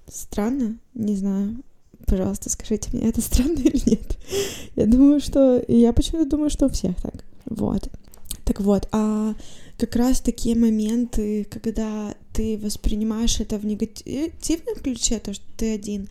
странно, 0.07 0.77
не 0.93 1.15
знаю, 1.15 1.63
пожалуйста, 2.05 2.49
скажите 2.49 2.89
мне, 2.93 3.07
это 3.09 3.21
странно 3.21 3.59
или 3.59 3.89
нет? 3.89 4.17
Я 4.75 4.85
думаю, 4.85 5.19
что... 5.19 5.63
Я 5.67 5.93
почему-то 5.93 6.29
думаю, 6.29 6.49
что 6.49 6.65
у 6.65 6.69
всех 6.69 6.95
так. 7.01 7.23
Вот. 7.45 7.89
Так 8.45 8.59
вот, 8.61 8.87
а 8.91 9.35
как 9.77 9.95
раз 9.95 10.19
такие 10.19 10.55
моменты, 10.55 11.45
когда 11.45 12.15
ты 12.33 12.57
воспринимаешь 12.57 13.39
это 13.39 13.57
в 13.57 13.65
негативном 13.65 14.75
ключе, 14.75 15.19
то, 15.19 15.33
что 15.33 15.45
ты 15.57 15.73
один, 15.73 16.09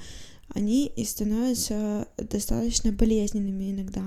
они 0.54 0.86
и 0.86 1.04
становятся 1.04 2.06
достаточно 2.16 2.92
болезненными 2.92 3.70
иногда. 3.70 4.04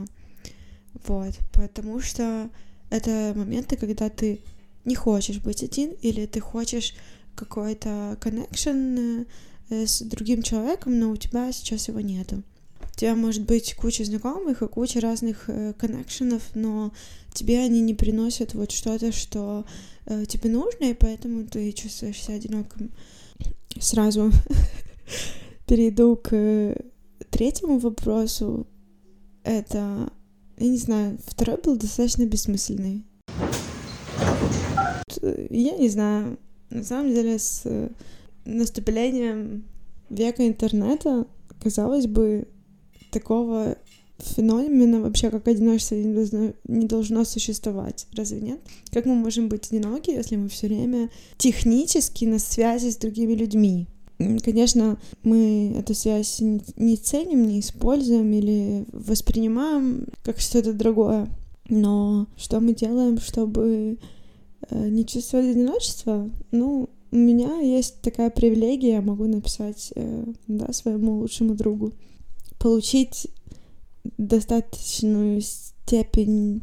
Вот, 1.07 1.33
потому 1.53 1.99
что 1.99 2.49
это 2.89 3.33
моменты, 3.35 3.75
когда 3.75 4.09
ты 4.09 4.41
не 4.85 4.95
хочешь 4.95 5.39
быть 5.39 5.63
один, 5.63 5.91
или 6.01 6.25
ты 6.25 6.39
хочешь 6.39 6.93
какой-то 7.35 8.17
connection 8.21 9.27
с 9.69 10.01
другим 10.01 10.41
человеком, 10.41 10.99
но 10.99 11.09
у 11.11 11.17
тебя 11.17 11.51
сейчас 11.51 11.87
его 11.87 11.99
нету. 11.99 12.43
У 12.81 12.97
тебя 12.97 13.15
может 13.15 13.43
быть 13.43 13.75
куча 13.75 14.05
знакомых 14.05 14.61
и 14.61 14.67
куча 14.67 15.01
разных 15.01 15.49
э, 15.49 15.73
коннекшенов, 15.73 16.41
но 16.55 16.93
тебе 17.33 17.59
они 17.59 17.81
не 17.81 17.93
приносят 17.93 18.53
вот 18.53 18.71
что-то, 18.71 19.11
что 19.11 19.65
э, 20.05 20.25
тебе 20.25 20.49
нужно, 20.49 20.85
и 20.85 20.93
поэтому 20.93 21.45
ты 21.45 21.71
чувствуешься 21.73 22.33
одиноким. 22.33 22.91
Сразу 23.79 24.31
перейду 25.67 26.15
к 26.15 26.75
третьему 27.29 27.79
вопросу. 27.79 28.65
Это, 29.43 30.09
я 30.57 30.67
не 30.67 30.77
знаю, 30.77 31.17
второй 31.25 31.57
был 31.61 31.75
достаточно 31.75 32.25
бессмысленный. 32.25 33.03
Я 35.21 35.77
не 35.77 35.89
знаю, 35.89 36.39
на 36.69 36.83
самом 36.83 37.13
деле 37.13 37.39
с 37.39 37.91
наступлением 38.45 39.65
века 40.09 40.47
интернета, 40.47 41.25
казалось 41.61 42.07
бы, 42.07 42.47
такого 43.11 43.77
феномена 44.17 45.01
вообще 45.01 45.29
как 45.29 45.47
одиночество 45.47 45.95
не 45.95 46.13
должно, 46.13 46.53
не 46.67 46.85
должно 46.85 47.25
существовать, 47.25 48.07
разве 48.13 48.41
нет? 48.41 48.59
Как 48.91 49.05
мы 49.05 49.15
можем 49.15 49.49
быть 49.49 49.67
одиноки, 49.71 50.11
если 50.11 50.35
мы 50.35 50.47
все 50.47 50.67
время 50.67 51.09
технически 51.37 52.25
на 52.25 52.39
связи 52.39 52.89
с 52.89 52.97
другими 52.97 53.33
людьми? 53.33 53.87
Конечно, 54.17 54.97
мы 55.23 55.75
эту 55.77 55.93
связь 55.93 56.39
не 56.39 56.95
ценим, 56.95 57.47
не 57.47 57.59
используем 57.59 58.31
или 58.31 58.85
воспринимаем 58.93 60.07
как 60.23 60.39
что-то 60.39 60.71
другое. 60.71 61.27
Но 61.67 62.27
что 62.37 62.61
мы 62.61 62.73
делаем, 62.73 63.17
чтобы 63.17 63.97
э, 64.69 64.87
не 64.89 65.05
чувствовать 65.05 65.51
одиночество? 65.51 66.29
Ну, 66.51 66.89
у 67.15 67.17
меня 67.17 67.61
есть 67.61 68.01
такая 68.01 68.29
привилегия, 68.29 68.95
я 68.95 69.01
могу 69.01 69.25
написать 69.25 69.93
э, 69.95 70.25
да, 70.47 70.73
своему 70.73 71.19
лучшему 71.19 71.55
другу 71.55 71.93
получить 72.59 73.27
достаточную 74.17 75.39
степень 75.39 76.61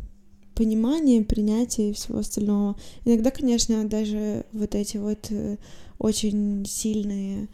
понимания, 0.54 1.22
принятия 1.22 1.88
и 1.88 1.92
всего 1.94 2.18
остального. 2.18 2.76
Иногда, 3.06 3.30
конечно, 3.30 3.88
даже 3.88 4.44
вот 4.52 4.74
эти 4.74 4.98
вот 4.98 5.28
э, 5.30 5.56
очень 5.98 6.66
сильные 6.66 7.48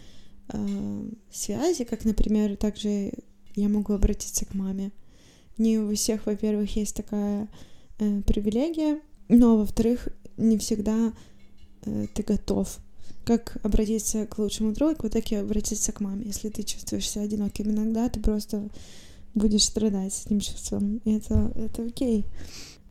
э, 0.52 1.10
связи, 1.30 1.84
как, 1.84 2.04
например, 2.04 2.56
также 2.56 3.12
я 3.54 3.68
могу 3.68 3.92
обратиться 3.92 4.44
к 4.44 4.54
маме. 4.54 4.90
Не 5.56 5.78
у 5.78 5.94
всех, 5.94 6.26
во-первых, 6.26 6.74
есть 6.74 6.96
такая 6.96 7.48
э, 8.00 8.22
привилегия, 8.22 9.00
но, 9.28 9.56
во-вторых, 9.56 10.08
не 10.36 10.58
всегда 10.58 11.12
э, 11.84 12.06
ты 12.12 12.24
готов 12.24 12.80
как 13.28 13.58
обратиться 13.62 14.24
к 14.24 14.38
лучшему 14.38 14.72
другу, 14.72 15.10
так 15.10 15.30
и 15.30 15.34
обратиться 15.34 15.92
к 15.92 16.00
маме. 16.00 16.24
Если 16.24 16.48
ты 16.48 16.62
чувствуешь 16.62 17.10
себя 17.10 17.24
одиноким 17.24 17.70
иногда, 17.70 18.08
ты 18.08 18.20
просто 18.20 18.70
будешь 19.34 19.64
страдать 19.64 20.14
с 20.14 20.24
этим 20.24 20.40
чувством. 20.40 21.02
И 21.04 21.12
это, 21.12 21.52
это 21.54 21.82
окей. 21.82 22.24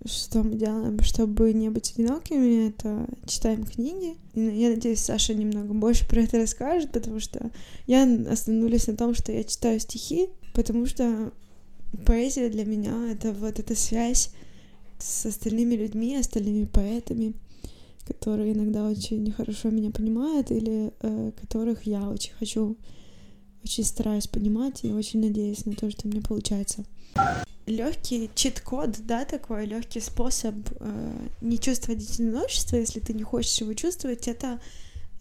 Что 0.06 0.43
мы 0.43 0.54
делаем, 0.54 1.02
чтобы 1.02 1.52
не 1.54 1.69
быть 1.69 1.91
одинокими, 1.93 2.69
это 2.69 3.08
читаем 3.26 3.65
книги. 3.65 4.15
И 4.36 4.41
я 4.41 4.69
надеюсь, 4.69 5.00
Саша 5.00 5.34
немного 5.34 5.73
больше 5.73 6.08
про 6.08 6.21
это 6.21 6.38
расскажет, 6.38 6.91
потому 6.91 7.19
что 7.19 7.50
я 7.88 8.04
остановилась 8.30 8.86
на 8.86 8.95
том, 8.95 9.15
что 9.15 9.32
я 9.32 9.43
читаю 9.43 9.80
стихи, 9.80 10.30
потому 10.54 10.86
что 10.86 11.32
поэзия 12.06 12.50
для 12.50 12.63
меня— 12.63 13.12
это 13.12 13.32
вот 13.32 13.58
эта 13.58 13.76
связь 13.76 14.30
с 15.00 15.26
остальными 15.26 15.73
людьми, 15.73 16.15
остальными 16.15 16.65
поэтами— 16.65 17.34
которые 18.08 18.54
иногда 18.54 18.88
очень 18.88 19.32
хорошо 19.32 19.70
меня 19.70 19.91
понимают 19.91 20.52
или 20.52 20.93
э, 21.02 21.32
которых 21.39 21.84
я 21.84 22.10
очень 22.10 22.34
хочу, 22.34 22.78
очень 23.63 23.84
стараюсь 23.84 24.28
понимать 24.28 24.84
и 24.84 24.93
очень 24.93 25.22
надеюсь 25.22 25.65
на 25.65 25.74
то, 25.74 25.91
что 25.91 26.08
у 26.08 26.12
меня 26.12 26.22
получается. 26.22 26.86
Легкий 27.65 28.30
чит-код, 28.34 29.00
да, 29.06 29.26
такой 29.26 29.65
легкий 29.65 30.00
способ 30.00 30.56
э, 30.80 31.28
не 31.41 31.60
чувствовать 31.60 32.10
одиночество, 32.10 32.78
если 32.78 33.02
ты 33.02 33.13
не 33.13 33.24
хочешь 33.24 33.60
его 33.60 33.74
чувствовать, 33.74 34.28
это 34.28 34.62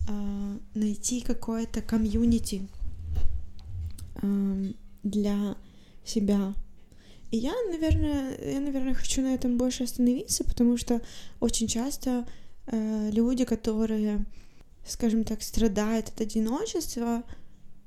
э, 0.09 0.59
найти 0.75 1.21
какое-то 1.23 1.83
комьюнити 1.83 2.69
э, 4.23 4.73
для 5.03 5.57
себя. 6.05 6.55
И 7.33 7.39
я, 7.39 7.55
наверное, 7.69 8.39
я, 8.41 8.61
наверное, 8.61 8.95
хочу 8.95 9.23
на 9.23 9.35
этом 9.35 9.59
больше 9.59 9.85
остановиться, 9.85 10.45
потому 10.45 10.77
что 10.77 11.01
очень 11.41 11.67
часто 11.67 12.27
э, 12.67 13.11
люди, 13.11 13.45
которые, 13.45 14.25
скажем 14.87 15.25
так, 15.25 15.43
страдают 15.43 16.09
от 16.09 16.21
одиночества, 16.21 17.23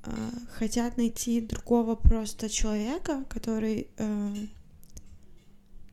э, 0.03 0.11
хотят 0.53 0.97
найти 0.97 1.41
другого 1.41 1.95
просто 1.95 2.49
человека, 2.49 3.25
который, 3.29 3.87
э, 3.97 4.35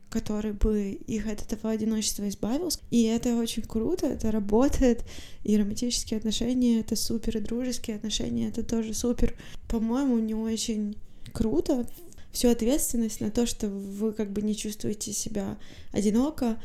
который 0.09 0.53
бы 0.53 0.91
их 0.91 1.27
от 1.27 1.41
этого 1.41 1.71
одиночества 1.71 2.27
избавил. 2.29 2.69
И 2.91 3.03
это 3.03 3.35
очень 3.35 3.63
круто, 3.63 4.07
это 4.07 4.31
работает. 4.31 5.03
И 5.43 5.57
романтические 5.57 6.17
отношения— 6.17 6.79
это 6.81 6.95
супер, 6.95 7.37
и 7.37 7.41
дружеские 7.41 7.97
отношения— 7.97 8.47
это 8.49 8.63
тоже 8.63 8.93
супер. 8.93 9.35
По-моему, 9.67 10.17
не 10.19 10.35
очень 10.35 10.97
круто 11.33 11.85
всю 12.31 12.49
ответственность 12.49 13.19
на 13.19 13.31
то, 13.31 13.45
что 13.45 13.67
вы 13.67 14.13
как 14.13 14.31
бы 14.31 14.41
не 14.41 14.55
чувствуете 14.55 15.11
себя 15.11 15.57
одиноко, 15.91 16.61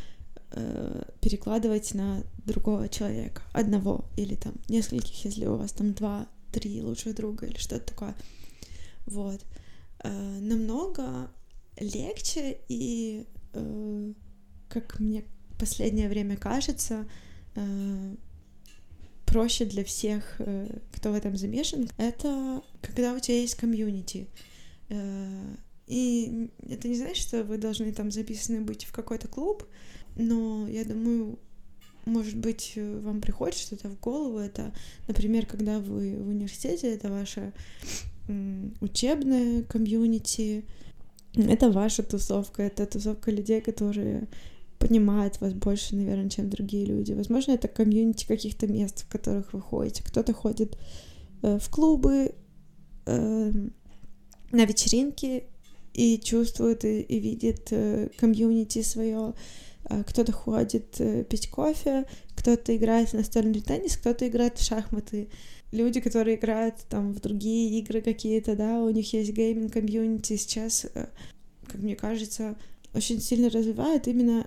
э, 0.53 1.03
перекладывать 1.21 1.95
на 1.95 2.23
другого 2.45 2.89
человека, 2.89 3.43
одного 3.53 4.05
или 4.17 4.35
там 4.35 4.55
нескольких, 4.69 5.25
если 5.25 5.47
у 5.47 5.57
вас 5.57 5.73
там 5.73 5.93
два, 5.93 6.27
три 6.53 6.83
лучших 6.83 7.15
друга 7.15 7.47
или 7.47 7.59
что-то 7.59 7.87
такое. 7.87 8.15
Вот. 9.07 9.41
Э, 10.05 10.39
намного 10.41 11.31
легче 11.79 12.59
и, 12.69 13.27
э, 13.55 14.13
как 14.69 15.01
мне 15.01 15.25
последнее 15.59 16.09
время 16.09 16.37
кажется, 16.37 17.09
э, 17.55 18.17
проще 19.27 19.65
для 19.65 19.85
всех, 19.85 20.37
э, 20.39 20.79
кто 20.93 21.13
в 21.13 21.15
этом 21.15 21.37
замешан, 21.37 21.89
это 21.97 22.63
когда 22.81 23.15
у 23.15 23.19
тебя 23.19 23.41
есть 23.41 23.55
комьюнити. 23.55 24.29
Э, 24.89 25.57
и 25.87 26.51
это 26.69 26.89
не 26.89 26.97
значит, 26.97 27.27
что 27.27 27.45
вы 27.45 27.59
должны 27.59 27.93
там 27.93 28.11
записаны 28.11 28.61
быть 28.61 28.85
в 28.85 28.93
какой-то 28.93 29.29
клуб, 29.29 29.65
но 30.17 30.69
я 30.69 30.85
думаю, 30.85 31.39
может 32.05 32.37
быть, 32.37 32.73
вам 32.77 33.21
приходит 33.21 33.57
что-то 33.57 33.89
в 33.89 34.01
голову. 34.01 34.39
Это, 34.39 34.73
например, 35.09 35.47
когда 35.47 35.79
вы 35.79 36.17
в 36.17 36.29
университете, 36.29 36.95
это 36.95 37.11
ваша 37.11 37.53
учебная 38.81 39.63
комьюнити, 39.63 40.65
это 41.35 41.71
ваша 41.71 42.03
тусовка, 42.03 42.63
это 42.63 42.87
тусовка 42.87 43.31
людей, 43.31 43.61
которые 43.61 44.29
понимают 44.79 45.41
вас 45.41 45.55
больше, 45.55 45.95
наверное, 45.95 46.29
чем 46.29 46.51
другие 46.51 46.87
люди. 46.87 47.13
Возможно, 47.13 47.53
это 47.53 47.69
комьюнити 47.69 48.27
каких-то 48.27 48.67
мест, 48.67 49.05
в 49.05 49.09
которых 49.09 49.53
вы 49.53 49.61
ходите. 49.61 50.03
Кто-то 50.03 50.33
ходит 50.33 50.77
э, 51.43 51.59
в 51.61 51.71
клубы, 51.71 52.35
э, 53.07 53.53
на 54.51 54.65
вечеринки 54.65 55.45
и 55.95 56.19
чувствует 56.19 56.85
и, 56.85 57.01
и 57.01 57.21
видит 57.21 57.69
э, 57.71 58.09
комьюнити 58.19 58.83
свое. 58.83 59.35
Э, 59.93 60.03
кто-то 60.05 60.33
ходит 60.33 61.01
э, 61.01 61.25
пить 61.25 61.51
кофе, 61.51 62.07
кто-то 62.35 62.75
играет 62.75 63.11
в 63.11 63.15
настольный 63.15 63.61
теннис, 63.61 63.97
кто-то 63.97 64.27
играет 64.27 64.59
в 64.59 64.65
шахматы. 64.65 65.29
Люди, 65.71 66.01
которые 66.01 66.37
играют 66.37 66.77
там 66.89 67.13
в 67.13 67.21
другие 67.21 67.79
игры 67.79 68.01
какие-то, 68.01 68.57
да, 68.57 68.81
у 68.81 68.91
них 68.91 69.13
есть 69.13 69.33
гейминг 69.33 69.73
комьюнити 69.73 70.37
сейчас, 70.37 70.87
э, 70.95 71.09
как 71.67 71.81
мне 71.81 71.95
кажется, 71.95 72.57
очень 72.95 73.21
сильно 73.21 73.51
развивают 73.51 74.07
именно 74.07 74.47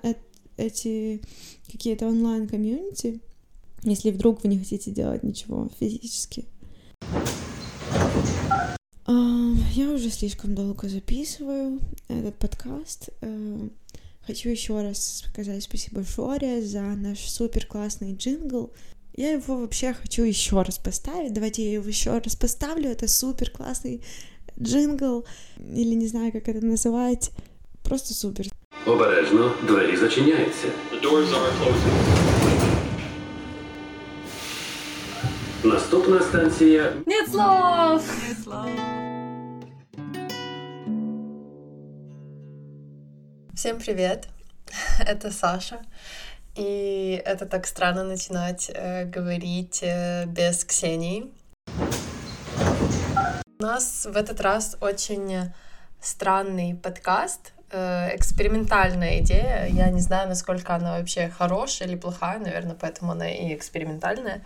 эти 0.58 1.22
какие-то 1.72 2.08
онлайн 2.08 2.48
комьюнити, 2.48 3.20
если 3.84 4.12
вдруг 4.12 4.44
вы 4.44 4.50
не 4.50 4.60
хотите 4.60 4.92
делать 4.92 5.24
ничего 5.24 5.70
физически. 5.80 6.46
Я 9.08 9.92
уже 9.92 10.10
слишком 10.10 10.56
долго 10.56 10.88
записываю 10.88 11.80
этот 12.08 12.36
подкаст. 12.36 13.10
Хочу 14.28 14.50
еще 14.50 14.82
раз 14.82 15.24
сказать 15.28 15.64
спасибо 15.64 16.04
Жоре 16.04 16.62
за 16.62 16.82
наш 16.82 17.20
супер 17.20 17.68
классный 17.68 18.16
джингл. 18.16 18.74
Я 19.16 19.34
его 19.34 19.60
вообще 19.60 19.94
хочу 19.94 20.24
еще 20.24 20.62
раз 20.64 20.80
поставить. 20.80 21.32
Давайте 21.32 21.64
я 21.64 21.74
его 21.74 21.88
еще 21.88 22.18
раз 22.18 22.36
поставлю. 22.36 22.90
Это 22.90 23.08
супер 23.08 23.52
классный 23.52 24.02
джингл. 24.60 25.26
Или 25.60 25.94
не 25.94 26.08
знаю, 26.08 26.32
как 26.32 26.48
это 26.50 26.66
называть. 26.66 27.32
Просто 27.84 28.16
супер. 28.16 28.48
Обережно, 28.88 29.54
двері 29.68 29.96
зачиняються. 29.98 30.68
The 30.92 31.02
doors 31.04 31.30
are 31.30 31.52
closing. 31.62 32.36
Наступна 35.64 36.22
станція 36.22 36.94
Нет 37.06 37.30
слов! 37.32 38.04
Всем 43.66 43.80
привет! 43.80 44.28
Это 45.00 45.32
Саша. 45.32 45.80
И 46.54 47.20
это 47.26 47.48
так 47.48 47.66
странно 47.66 48.04
начинать 48.04 48.70
э, 48.72 49.06
говорить 49.06 49.80
э, 49.82 50.28
без 50.28 50.64
Ксении. 50.64 51.34
У 53.58 53.64
нас 53.64 54.06
в 54.06 54.16
этот 54.16 54.40
раз 54.42 54.78
очень 54.82 55.52
странный 56.00 56.76
подкаст, 56.76 57.54
э, 57.72 58.16
экспериментальная 58.16 59.22
идея. 59.22 59.66
Я 59.66 59.90
не 59.90 60.00
знаю, 60.00 60.30
насколько 60.30 60.76
она 60.76 61.00
вообще 61.00 61.30
хорошая 61.30 61.88
или 61.88 61.96
плохая, 61.96 62.38
наверное, 62.38 62.78
поэтому 62.80 63.14
она 63.14 63.32
и 63.32 63.56
экспериментальная. 63.56 64.44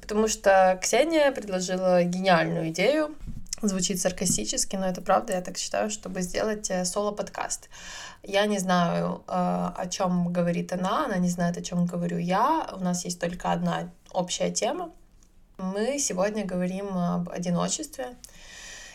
Потому 0.00 0.28
что 0.28 0.78
Ксения 0.80 1.30
предложила 1.30 2.02
гениальную 2.04 2.70
идею. 2.70 3.14
Звучит 3.62 4.00
саркастически, 4.00 4.74
но 4.74 4.88
это 4.88 5.00
правда, 5.00 5.34
я 5.34 5.40
так 5.40 5.56
считаю, 5.56 5.88
чтобы 5.88 6.22
сделать 6.22 6.68
э, 6.68 6.84
соло-подкаст. 6.84 7.68
Я 8.24 8.46
не 8.46 8.58
знаю, 8.58 9.22
э, 9.28 9.32
о 9.32 9.86
чем 9.88 10.32
говорит 10.32 10.72
она, 10.72 11.04
она 11.06 11.18
не 11.18 11.28
знает, 11.28 11.56
о 11.56 11.62
чем 11.62 11.86
говорю 11.86 12.18
я. 12.18 12.68
У 12.72 12.80
нас 12.80 13.04
есть 13.04 13.20
только 13.20 13.52
одна 13.52 13.88
общая 14.12 14.50
тема. 14.50 14.90
Мы 15.58 16.00
сегодня 16.00 16.44
говорим 16.44 16.88
об 16.98 17.30
одиночестве. 17.30 18.16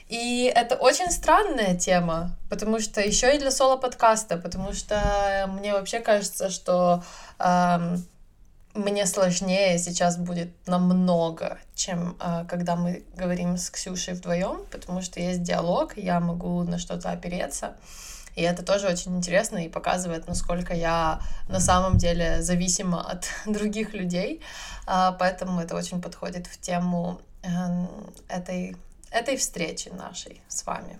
И 0.09 0.51
это 0.53 0.75
очень 0.75 1.11
странная 1.11 1.77
тема, 1.77 2.35
потому 2.49 2.79
что 2.79 2.99
еще 2.99 3.35
и 3.35 3.39
для 3.39 3.51
соло-подкаста, 3.51 4.37
потому 4.37 4.73
что 4.73 5.49
мне 5.49 5.73
вообще 5.73 5.99
кажется, 5.99 6.49
что 6.49 7.03
эм, 7.39 8.05
мне 8.77 9.05
сложнее 9.05 9.79
сейчас 9.79 10.17
будет 10.17 10.49
намного, 10.67 11.57
чем 11.75 12.15
э, 12.19 12.45
когда 12.47 12.75
мы 12.75 13.03
говорим 13.15 13.57
с 13.57 13.69
Ксюшей 13.69 14.13
вдвоем, 14.13 14.65
потому 14.71 15.01
что 15.01 15.19
есть 15.19 15.41
диалог, 15.41 15.97
я 15.97 16.19
могу 16.19 16.63
на 16.63 16.77
что-то 16.77 17.09
опереться. 17.11 17.75
И 18.35 18.43
это 18.43 18.63
тоже 18.63 18.87
очень 18.87 19.17
интересно 19.17 19.65
и 19.65 19.67
показывает, 19.67 20.27
насколько 20.27 20.75
я 20.75 21.19
на 21.49 21.59
самом 21.59 21.97
деле 21.97 22.43
зависима 22.43 23.01
от 23.01 23.25
других 23.45 23.93
людей. 23.93 24.41
А, 24.85 25.11
Поэтому 25.13 25.59
это 25.59 25.75
очень 25.75 26.01
подходит 26.01 26.45
в 26.45 26.59
тему 26.59 27.19
э, 27.41 27.47
этой, 28.27 28.77
этой 29.09 29.37
встречи 29.37 29.89
нашей 29.89 30.41
с 30.47 30.65
вами. 30.65 30.99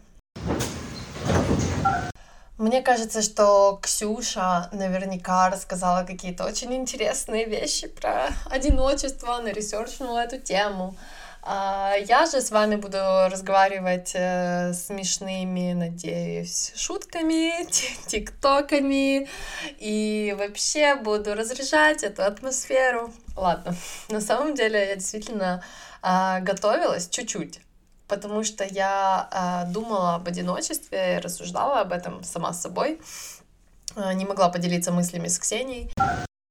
Мне 2.58 2.82
кажется, 2.82 3.22
что 3.22 3.80
Ксюша 3.84 4.70
наверняка 4.72 5.50
рассказала 5.52 6.04
какие-то 6.04 6.44
очень 6.44 6.74
интересные 6.74 7.46
вещи 7.46 7.88
про 7.88 8.30
одиночество, 8.50 9.36
она 9.36 9.52
ресерчнула 9.52 10.20
эту 10.24 10.40
тему. 10.40 10.96
А 11.44 11.94
Я 11.96 12.26
же 12.26 12.42
с 12.42 12.50
вами 12.50 12.76
буду 12.76 12.98
разговаривать 12.98 14.12
э, 14.16 14.74
смешными, 14.74 15.74
надеюсь, 15.74 16.74
шутками, 16.76 17.64
ти- 17.72 17.96
тиктоками 18.08 19.30
и 19.78 20.36
вообще 20.38 20.96
буду 20.96 21.36
разряжать 21.36 22.04
эту 22.04 22.24
атмосферу. 22.24 23.14
Ладно, 23.36 23.76
на 24.10 24.20
самом 24.20 24.56
деле 24.56 24.80
я 24.90 24.96
действительно 24.96 25.64
а, 26.02 26.40
готовилась 26.40 27.08
чуть-чуть, 27.08 27.62
потому 28.08 28.44
что 28.44 28.64
я 28.64 29.28
а, 29.32 29.66
думала 29.66 30.16
об 30.16 30.28
одиночестве, 30.28 31.20
рассуждала 31.20 31.82
об 31.82 31.92
этом 31.92 32.24
сама 32.24 32.54
с 32.54 32.62
собой, 32.62 33.02
а, 33.96 34.14
не 34.14 34.26
могла 34.26 34.50
поделиться 34.50 34.92
мыслями 34.92 35.28
с 35.28 35.40
Ксенией. 35.40 35.92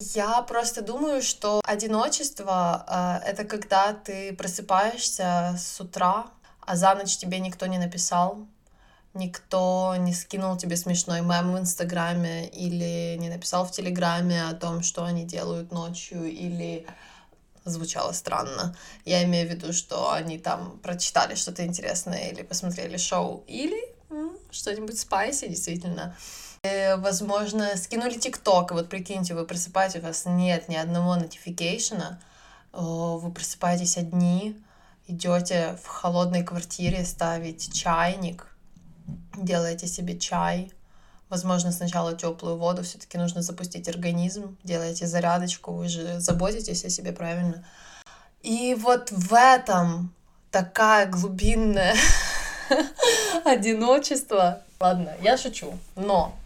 Я 0.00 0.42
просто 0.42 0.82
думаю, 0.82 1.22
что 1.22 1.60
одиночество 1.64 2.84
а, 2.86 3.20
это 3.24 3.44
когда 3.44 3.92
ты 3.92 4.34
просыпаешься 4.34 5.56
с 5.58 5.80
утра, 5.80 6.26
а 6.60 6.76
за 6.76 6.94
ночь 6.94 7.16
тебе 7.16 7.38
никто 7.38 7.66
не 7.66 7.78
написал, 7.78 8.46
никто 9.14 9.94
не 9.98 10.12
скинул 10.12 10.56
тебе 10.56 10.76
смешной 10.76 11.22
мем 11.22 11.52
в 11.52 11.58
Инстаграме 11.58 12.48
или 12.48 13.16
не 13.18 13.30
написал 13.30 13.64
в 13.64 13.70
Телеграме 13.70 14.44
о 14.44 14.54
том, 14.54 14.82
что 14.82 15.04
они 15.04 15.24
делают 15.24 15.72
ночью, 15.72 16.24
или 16.24 16.86
звучало 17.70 18.12
странно. 18.12 18.76
Я 19.04 19.24
имею 19.24 19.48
в 19.48 19.50
виду, 19.50 19.72
что 19.72 20.12
они 20.12 20.38
там 20.38 20.78
прочитали 20.82 21.34
что-то 21.34 21.64
интересное 21.64 22.30
или 22.30 22.42
посмотрели 22.42 22.96
шоу, 22.96 23.44
или 23.46 23.80
что-нибудь 24.50 24.98
спайси, 24.98 25.48
действительно. 25.48 26.16
Э, 26.62 26.96
Возможно, 26.96 27.76
скинули 27.76 28.18
ТикТок, 28.18 28.70
и 28.70 28.74
вот 28.74 28.88
прикиньте, 28.88 29.34
вы 29.34 29.44
просыпаетесь, 29.46 30.00
у 30.00 30.02
вас 30.02 30.24
нет 30.26 30.68
ни 30.68 30.76
одного 30.76 31.16
notification, 31.16 32.16
вы 32.72 33.30
просыпаетесь 33.32 33.96
одни, 33.96 34.56
идете 35.06 35.78
в 35.82 35.86
холодной 35.86 36.44
квартире 36.44 37.04
ставить 37.04 37.72
чайник, 37.72 38.46
делаете 39.36 39.86
себе 39.86 40.18
чай, 40.18 40.72
возможно, 41.28 41.72
сначала 41.72 42.16
теплую 42.16 42.56
воду, 42.56 42.82
все-таки 42.82 43.18
нужно 43.18 43.42
запустить 43.42 43.88
организм, 43.88 44.56
делаете 44.64 45.06
зарядочку, 45.06 45.72
вы 45.72 45.88
же 45.88 46.20
заботитесь 46.20 46.84
о 46.84 46.90
себе 46.90 47.12
правильно. 47.12 47.64
И 48.42 48.76
вот 48.78 49.10
в 49.10 49.34
этом 49.34 50.14
такая 50.50 51.06
глубинная 51.06 51.94
одиночество. 53.44 54.62
Ладно, 54.78 55.14
я 55.22 55.36
шучу, 55.36 55.78
но 55.96 56.36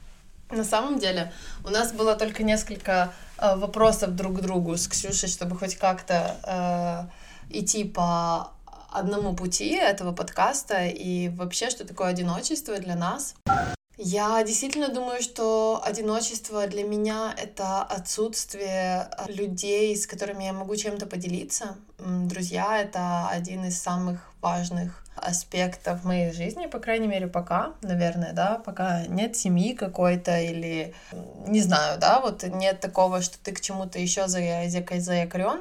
на 0.51 0.65
самом 0.65 0.99
деле 0.99 1.33
у 1.65 1.69
нас 1.69 1.93
было 1.93 2.15
только 2.17 2.43
несколько 2.43 3.13
э, 3.39 3.57
вопросов 3.57 4.17
друг 4.17 4.39
к 4.39 4.41
другу 4.41 4.77
с 4.77 4.89
Ксюшей, 4.89 5.29
чтобы 5.29 5.57
хоть 5.59 5.77
как-то 5.77 7.09
э, 7.51 7.59
идти 7.59 7.85
по 7.85 8.53
одному 8.91 9.35
пути 9.35 9.75
этого 9.75 10.13
подкаста 10.13 10.87
и 10.87 11.29
вообще, 11.29 11.71
что 11.71 11.87
такое 11.87 12.09
одиночество 12.09 12.79
для 12.79 12.97
нас. 12.97 13.35
Я 14.03 14.43
действительно 14.45 14.89
думаю, 14.89 15.21
что 15.23 15.83
одиночество 15.85 16.67
для 16.67 16.85
меня— 16.85 17.35
это 17.37 17.83
отсутствие 17.83 19.11
людей, 19.29 19.95
с 19.95 20.07
которыми 20.07 20.45
я 20.45 20.55
могу 20.55 20.75
чем-то 20.75 21.05
поделиться. 21.05 21.77
Друзья— 21.99 22.81
это 22.81 23.29
один 23.29 23.67
из 23.67 23.79
самых 23.79 24.33
важных 24.41 25.05
аспектов 25.17 26.03
моей 26.03 26.33
жизни, 26.33 26.65
по 26.65 26.79
крайней 26.79 27.09
мере, 27.09 27.27
пока, 27.27 27.75
наверное, 27.83 28.33
да, 28.33 28.63
пока 28.65 29.05
нет 29.07 29.37
семьи 29.37 29.75
какой-то 29.75 30.41
или, 30.41 30.95
не 31.47 31.61
знаю, 31.61 31.99
да, 32.01 32.21
вот 32.21 32.43
нет 32.45 32.81
такого, 32.81 33.21
что 33.21 33.37
ты 33.39 33.53
к 33.53 33.61
чему-то 33.61 33.99
еще 33.99 34.29
заякорен. 34.29 35.61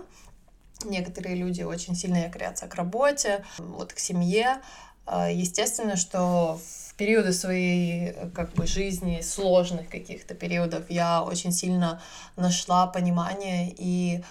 Некоторые 0.86 1.36
люди 1.36 1.64
очень 1.64 1.94
сильно 1.94 2.24
якорятся 2.24 2.68
к 2.68 2.76
работе, 2.76 3.44
вот 3.58 3.92
к 3.92 4.00
семье. 4.00 4.62
А, 5.06 5.30
Естественно, 5.30 5.98
что 5.98 6.62
периоды 7.00 7.32
своей 7.32 8.10
э, 8.10 8.30
как 8.36 8.54
бы 8.54 8.68
жизни, 8.68 9.22
сложных 9.22 9.90
каких-то 9.90 10.36
периодов, 10.36 10.84
я 10.90 11.24
очень 11.24 11.54
сильно 11.54 12.02
нашла 12.36 12.88
понимание 12.88 13.74
и 13.78 14.22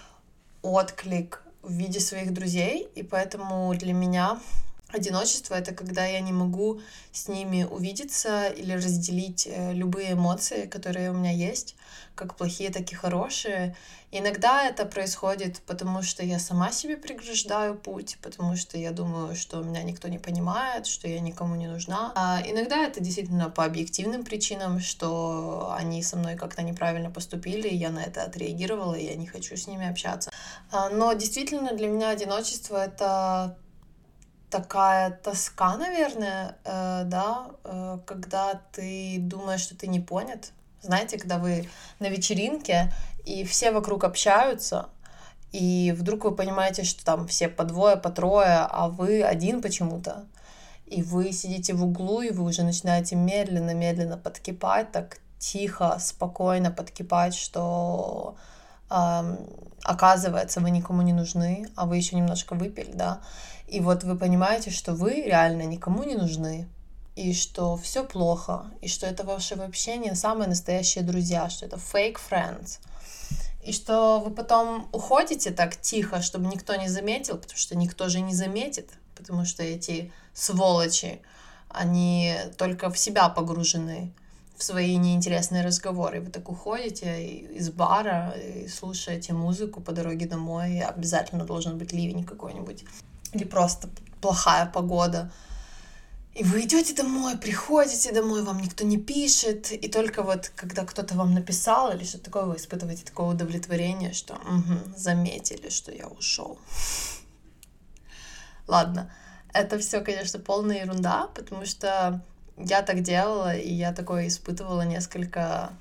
отклик 0.60 1.42
в 1.62 1.72
виде 1.72 1.98
своих 1.98 2.34
друзей, 2.34 2.86
и 2.94 3.02
поэтому 3.02 3.74
для 3.74 3.94
меня 3.94 4.38
Одиночество— 4.90 5.54
это 5.56 5.74
когда 5.74 6.06
я 6.06 6.20
не 6.20 6.32
могу 6.32 6.80
с 7.12 7.28
ними 7.28 7.64
увидеться 7.64 8.48
или 8.48 8.72
разделить 8.72 9.46
э, 9.46 9.74
любые 9.74 10.14
эмоции, 10.14 10.66
которые 10.66 11.10
у 11.10 11.12
меня 11.12 11.30
есть, 11.30 11.76
как 12.14 12.36
плохие, 12.36 12.70
так 12.70 12.90
и 12.90 12.94
хорошие. 12.94 13.76
Иногда 14.12 14.64
это 14.64 14.86
происходит, 14.86 15.60
потому 15.66 16.00
что 16.02 16.24
я 16.24 16.38
сама 16.38 16.72
себе 16.72 16.96
преграждаю 16.96 17.74
путь, 17.74 18.16
потому 18.22 18.56
что 18.56 18.78
я 18.78 18.90
думаю, 18.90 19.36
что 19.36 19.60
меня 19.60 19.82
никто 19.82 20.08
не 20.08 20.18
понимает, 20.18 20.86
что 20.86 21.06
я 21.06 21.20
никому 21.20 21.54
не 21.56 21.66
нужна. 21.66 22.12
А 22.14 22.40
иногда 22.46 22.78
это 22.78 23.00
действительно 23.00 23.50
по 23.50 23.66
объективным 23.66 24.24
причинам, 24.24 24.80
что 24.80 25.74
они 25.76 26.02
со 26.02 26.16
мной 26.16 26.36
как-то 26.36 26.62
неправильно 26.62 27.10
поступили, 27.10 27.68
и 27.68 27.76
я 27.76 27.90
на 27.90 28.02
это 28.02 28.22
отреагировала, 28.22 28.94
и 28.94 29.04
я 29.04 29.16
не 29.16 29.26
хочу 29.26 29.54
с 29.54 29.66
ними 29.66 29.86
общаться. 29.86 30.30
А, 30.70 30.88
но 30.88 31.12
действительно 31.12 31.74
для 31.74 31.88
меня 31.88 32.08
одиночество— 32.08 32.82
это 32.86 33.58
такая 34.50 35.10
тоска, 35.10 35.76
наверное, 35.76 36.56
э, 36.64 37.02
да, 37.04 37.50
э, 37.64 37.98
когда 38.06 38.60
ты 38.72 39.16
думаешь, 39.20 39.60
что 39.60 39.76
ты 39.76 39.86
не 39.86 40.00
понят. 40.00 40.52
Знаете, 40.82 41.18
когда 41.18 41.38
вы 41.38 41.68
на 41.98 42.08
вечеринке, 42.08 42.92
и 43.24 43.44
все 43.44 43.72
вокруг 43.72 44.04
общаются, 44.04 44.88
и 45.52 45.94
вдруг 45.96 46.24
вы 46.24 46.34
понимаете, 46.34 46.84
что 46.84 47.04
там 47.04 47.26
все 47.26 47.48
по 47.48 47.64
двое, 47.64 47.96
по 47.96 48.10
трое, 48.10 48.66
а 48.70 48.88
вы 48.88 49.22
один 49.22 49.62
почему-то. 49.62 50.24
И 50.86 51.02
вы 51.02 51.32
сидите 51.32 51.74
в 51.74 51.84
углу, 51.84 52.22
и 52.22 52.30
вы 52.30 52.44
уже 52.44 52.62
начинаете 52.62 53.16
медленно-медленно 53.16 54.16
подкипать, 54.16 54.92
так 54.92 55.18
тихо, 55.38 55.98
спокойно 56.00 56.70
подкипать, 56.70 57.34
что 57.34 58.36
эм, 58.90 59.38
оказывается, 59.84 60.60
вы 60.60 60.70
никому 60.70 61.02
не 61.02 61.12
нужны, 61.12 61.68
а 61.76 61.86
вы 61.86 61.96
еще 61.96 62.16
немножко 62.16 62.54
выпили, 62.54 62.92
да. 62.92 63.20
И 63.68 63.80
вот 63.80 64.02
вы 64.02 64.16
понимаете, 64.16 64.70
что 64.70 64.94
вы 64.94 65.22
реально 65.22 65.62
никому 65.62 66.02
не 66.04 66.14
нужны, 66.14 66.66
и 67.16 67.34
что 67.34 67.76
все 67.76 68.02
плохо, 68.02 68.70
и 68.80 68.88
что 68.88 69.06
это 69.06 69.24
ваши 69.24 69.56
вообще 69.56 69.98
не 69.98 70.14
самые 70.14 70.48
настоящие 70.48 71.04
друзья, 71.04 71.50
что 71.50 71.66
это 71.66 71.76
fake 71.76 72.16
friends. 72.30 72.78
И 73.62 73.72
что 73.72 74.20
вы 74.20 74.30
потом 74.30 74.88
уходите 74.92 75.50
так 75.50 75.76
тихо, 75.76 76.22
чтобы 76.22 76.46
никто 76.46 76.76
не 76.76 76.88
заметил, 76.88 77.36
потому 77.36 77.58
что 77.58 77.76
никто 77.76 78.08
же 78.08 78.20
не 78.20 78.34
заметит, 78.34 78.88
потому 79.14 79.44
что 79.44 79.62
эти 79.62 80.12
сволочи, 80.32 81.20
они 81.68 82.34
только 82.56 82.88
в 82.90 82.96
себя 82.96 83.28
погружены, 83.28 84.14
в 84.56 84.62
свои 84.62 84.96
неинтересные 84.96 85.62
разговоры. 85.62 86.20
Вы 86.20 86.30
так 86.30 86.48
уходите 86.48 87.26
из 87.26 87.70
бара 87.70 88.30
и 88.30 88.66
слушаете 88.68 89.34
музыку 89.34 89.82
по 89.82 89.92
дороге 89.92 90.26
домой, 90.26 90.78
и 90.78 90.80
обязательно 90.80 91.44
должен 91.44 91.76
быть 91.76 91.92
ливень 91.92 92.24
какой-нибудь 92.24 92.84
или 93.32 93.44
просто 93.44 93.88
плохая 94.20 94.66
погода. 94.66 95.30
И 96.34 96.44
вы 96.44 96.62
идете 96.62 96.94
домой, 96.94 97.36
приходите 97.36 98.12
домой, 98.12 98.42
вам 98.42 98.60
никто 98.60 98.84
не 98.84 98.96
пишет, 98.96 99.72
и 99.72 99.88
только 99.88 100.22
вот 100.22 100.52
когда 100.54 100.84
кто-то 100.84 101.16
вам 101.16 101.34
написал 101.34 101.92
или 101.92 102.04
что-то 102.04 102.26
такое, 102.26 102.44
вы 102.44 102.56
испытываете 102.56 103.04
такое 103.04 103.26
удовлетворение, 103.26 104.12
что 104.12 104.34
угу, 104.34 104.96
заметили, 104.96 105.68
что 105.68 105.90
я 105.90 106.06
ушел. 106.06 106.58
Ладно, 108.68 109.10
это 109.52 109.78
все, 109.78 110.00
конечно, 110.00 110.38
полная 110.38 110.84
ерунда, 110.84 111.28
потому 111.34 111.66
что 111.66 112.22
я 112.56 112.82
так 112.82 113.02
делала, 113.02 113.56
и 113.56 113.72
я 113.72 113.92
такое 113.92 114.28
испытывала 114.28 114.82
несколько 114.82 115.72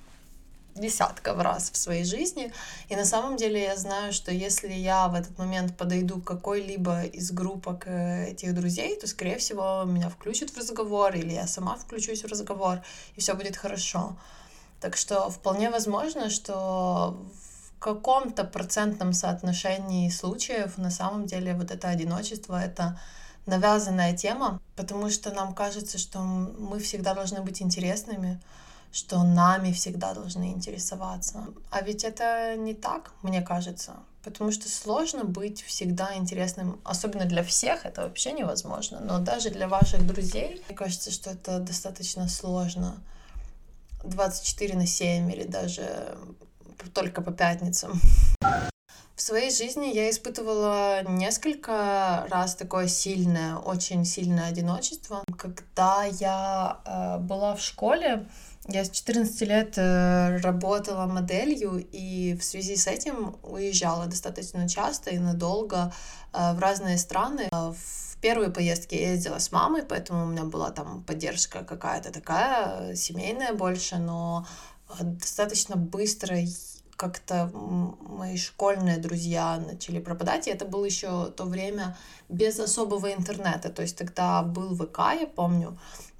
десятков 0.79 1.39
раз 1.39 1.71
в 1.71 1.77
своей 1.77 2.03
жизни. 2.03 2.51
И 2.89 2.95
на 2.95 3.05
самом 3.05 3.37
деле 3.37 3.63
я 3.63 3.75
знаю, 3.75 4.13
что 4.13 4.31
если 4.31 4.71
я 4.71 5.07
в 5.07 5.15
этот 5.15 5.37
момент 5.37 5.77
подойду 5.77 6.21
к 6.21 6.25
какой-либо 6.25 7.03
из 7.03 7.31
группок 7.31 7.87
э, 7.87 8.31
этих 8.31 8.53
друзей, 8.53 8.99
то, 8.99 9.07
скорее 9.07 9.37
всего, 9.37 9.83
меня 9.85 10.09
включат 10.09 10.49
в 10.51 10.57
разговор, 10.57 11.15
или 11.15 11.33
я 11.33 11.47
сама 11.47 11.75
включусь 11.75 12.23
в 12.23 12.27
разговор, 12.27 12.81
и 13.15 13.19
все 13.19 13.33
будет 13.33 13.57
хорошо. 13.57 14.15
Так 14.79 14.95
что 14.95 15.29
вполне 15.29 15.69
возможно, 15.69 16.29
что 16.29 17.17
в 17.77 17.79
каком-то 17.79 18.43
процентном 18.43 19.13
соотношении 19.13 20.09
случаев 20.09 20.77
на 20.77 20.91
самом 20.91 21.25
деле 21.25 21.53
вот 21.53 21.71
это 21.71 21.89
одиночество— 21.89 22.61
это 22.63 22.99
навязанная 23.47 24.15
тема, 24.15 24.59
потому 24.75 25.09
что 25.09 25.31
нам 25.31 25.55
кажется, 25.55 25.97
что 25.97 26.19
мы 26.19 26.79
всегда 26.79 27.13
должны 27.13 27.41
быть 27.41 27.61
интересными, 27.61 28.39
что 28.91 29.23
нами 29.23 29.71
всегда 29.71 30.13
должны 30.13 30.51
интересоваться. 30.51 31.45
А 31.69 31.81
ведь 31.81 32.03
это 32.03 32.55
не 32.55 32.73
так, 32.73 33.11
мне 33.21 33.41
кажется. 33.41 33.93
Потому 34.23 34.51
что 34.51 34.69
сложно 34.69 35.23
быть 35.23 35.61
всегда 35.63 36.15
интересным, 36.15 36.81
особенно 36.83 37.25
для 37.25 37.43
всех, 37.43 37.85
это 37.85 38.01
вообще 38.01 38.33
невозможно. 38.33 38.99
Но 38.99 39.19
даже 39.19 39.49
для 39.49 39.67
ваших 39.67 40.05
друзей, 40.05 40.61
мне 40.67 40.75
кажется, 40.75 41.11
что 41.11 41.29
это 41.29 41.59
достаточно 41.59 42.27
сложно. 42.27 42.97
24 44.03 44.75
на 44.75 44.85
7 44.85 45.31
или 45.31 45.43
даже 45.43 46.17
только 46.93 47.21
по 47.21 47.31
пятницам. 47.31 47.99
В 49.17 49.21
своей 49.23 49.49
жизни 49.49 49.87
я 49.87 50.11
испытывала 50.11 51.01
несколько 51.01 52.27
раз 52.29 52.53
такое 52.53 52.87
сильное, 52.87 53.55
очень 53.55 54.05
сильное 54.05 54.49
одиночество. 54.49 55.23
Когда 55.35 56.03
я 56.03 56.79
э, 56.85 57.17
была 57.17 57.55
в 57.55 57.59
школе, 57.59 58.27
я 58.67 58.85
с 58.85 58.91
14 58.91 59.41
лет 59.41 59.73
э, 59.75 60.37
работала 60.37 61.07
моделью 61.07 61.83
и 61.91 62.35
в 62.35 62.43
связи 62.43 62.75
с 62.75 62.85
этим 62.85 63.37
уезжала 63.41 64.05
достаточно 64.05 64.69
часто 64.69 65.09
и 65.09 65.17
надолго 65.17 65.91
э, 66.33 66.53
в 66.53 66.59
разные 66.59 66.99
страны. 66.99 67.49
В 67.51 68.17
первые 68.21 68.51
поездки 68.51 68.93
я 68.93 69.13
ездила 69.13 69.39
с 69.39 69.51
мамой, 69.51 69.81
поэтому 69.81 70.25
у 70.25 70.27
меня 70.27 70.43
была 70.43 70.69
там 70.69 71.03
поддержка 71.03 71.63
какая-то 71.63 72.11
такая, 72.13 72.93
семейная 72.93 73.53
больше, 73.53 73.97
но 73.97 74.45
достаточно 75.01 75.75
быстро 75.75 76.37
как-то 76.97 77.49
мои 77.53 78.37
школьные 78.37 78.97
друзья 78.97 79.57
начали 79.57 79.99
пропадать, 79.99 80.47
и 80.47 80.51
это 80.51 80.65
было 80.65 80.83
еще 80.83 81.27
то 81.27 81.45
время 81.45 81.95
без 82.27 82.59
особого 82.59 83.13
интернета, 83.13 83.69
то 83.69 83.83
есть 83.83 83.97
тогда 83.97 84.41
был 84.41 84.75
ВК, 84.75 84.99
я 85.19 85.27
помню, 85.27 85.77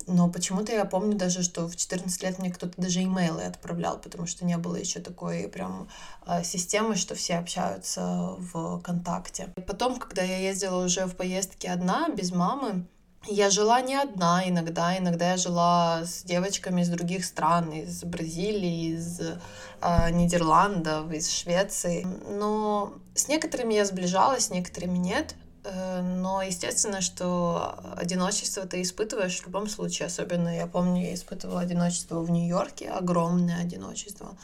но 0.07 0.29
почему-то 0.29 0.71
я 0.71 0.85
помню 0.85 1.17
даже, 1.17 1.43
что 1.43 1.67
в 1.67 1.75
14 1.75 2.23
лет 2.23 2.39
мне 2.39 2.49
кто-то 2.49 2.73
даже 2.81 3.03
имейлы 3.03 3.43
отправлял, 3.43 3.99
потому 3.99 4.25
что 4.25 4.45
не 4.45 4.57
было 4.57 4.77
еще 4.77 5.01
такой 5.01 5.49
прям 5.49 5.89
а, 6.25 6.43
системы, 6.43 6.95
что 6.95 7.13
все 7.13 7.35
общаются 7.35 8.35
в 8.37 8.79
ВКонтакте. 8.79 9.53
Потом, 9.67 9.99
когда 9.99 10.21
я 10.21 10.37
ездила 10.37 10.85
уже 10.85 11.07
в 11.07 11.15
поездки 11.17 11.67
одна, 11.67 12.07
без 12.07 12.31
мамы, 12.31 12.85
я 13.25 13.49
жила 13.49 13.82
не 13.82 13.95
одна 13.95 14.47
иногда, 14.47 14.97
иногда 14.97 15.32
я 15.32 15.38
жила 15.38 16.03
с 16.06 16.23
девочками 16.23 16.82
из 16.82 16.89
других 16.89 17.25
стран, 17.25 17.71
из 17.71 18.03
Бразилии, 18.03 18.93
из 18.93 19.19
э, 19.19 20.12
Нидерландов, 20.12 21.12
из 21.12 21.30
Швеции. 21.30 22.08
Но 22.30 22.93
с 23.15 23.27
некоторыми 23.27 23.73
я 23.73 23.86
сближалась, 23.86 24.45
с 24.45 24.49
некоторыми 24.49 24.97
нет. 24.97 25.36
Э, 25.63 26.01
но 26.01 26.41
естественно, 26.41 27.01
что 27.01 27.80
одиночество 27.97 28.65
ты 28.65 28.82
испытываешь 28.82 29.39
в 29.39 29.45
любом 29.45 29.67
случае. 29.67 30.08
Особенно 30.08 30.56
я 30.56 30.67
помню, 30.67 31.01
я 31.03 31.13
испытывала 31.13 31.62
одиночество 31.62 32.21
в 32.21 32.32
Нью-Йорке, 32.32 32.89
огромное 32.89 33.62
одиночество. 33.62 34.38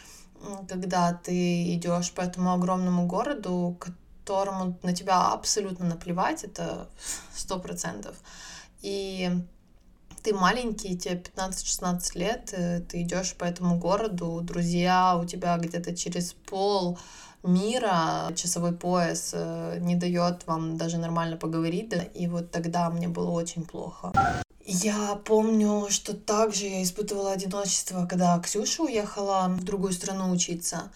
Когда 0.68 1.14
ты 1.14 1.74
идешь 1.74 2.12
по 2.12 2.22
этому 2.22 2.52
огромному 2.52 3.08
городу, 3.08 3.78
которому 3.80 4.78
на 4.84 4.94
тебя 4.94 5.32
абсолютно 5.32 5.86
наплевать, 5.86 6.44
это 6.44 6.90
сто 7.34 7.60
процентов. 7.60 8.16
И 8.84 9.32
ты 10.24 10.34
маленький, 10.34 10.98
тебе 10.98 11.16
15-16 11.16 12.18
лет, 12.20 12.54
э, 12.54 12.82
ты 12.82 13.02
идешь 13.02 13.34
по 13.34 13.46
этому 13.46 13.80
городу, 13.80 14.42
друзья 14.42 15.18
у 15.18 15.26
тебя 15.26 15.58
где-то 15.58 15.96
через 15.96 16.34
пол 16.34 17.00
мира, 17.44 18.32
часовой 18.36 18.74
пояс 18.74 19.32
э, 19.34 19.80
не 19.80 19.96
дает 19.96 20.46
вам 20.48 20.78
даже 20.78 20.98
нормально 20.98 21.38
поговорить, 21.38 21.94
и 22.14 22.28
вот 22.28 22.52
тогда 22.52 22.90
мне 22.90 23.08
было 23.08 23.32
очень 23.32 23.64
плохо. 23.64 24.14
Я 24.66 25.16
помню, 25.26 25.88
что 25.90 26.14
также 26.14 26.66
я 26.66 26.84
испытывала 26.84 27.32
одиночество, 27.34 28.06
когда 28.06 28.40
Ксюша 28.40 28.84
уехала 28.84 29.48
в 29.50 29.64
другую 29.64 29.92
страну 29.92 30.32
учиться. 30.32 30.92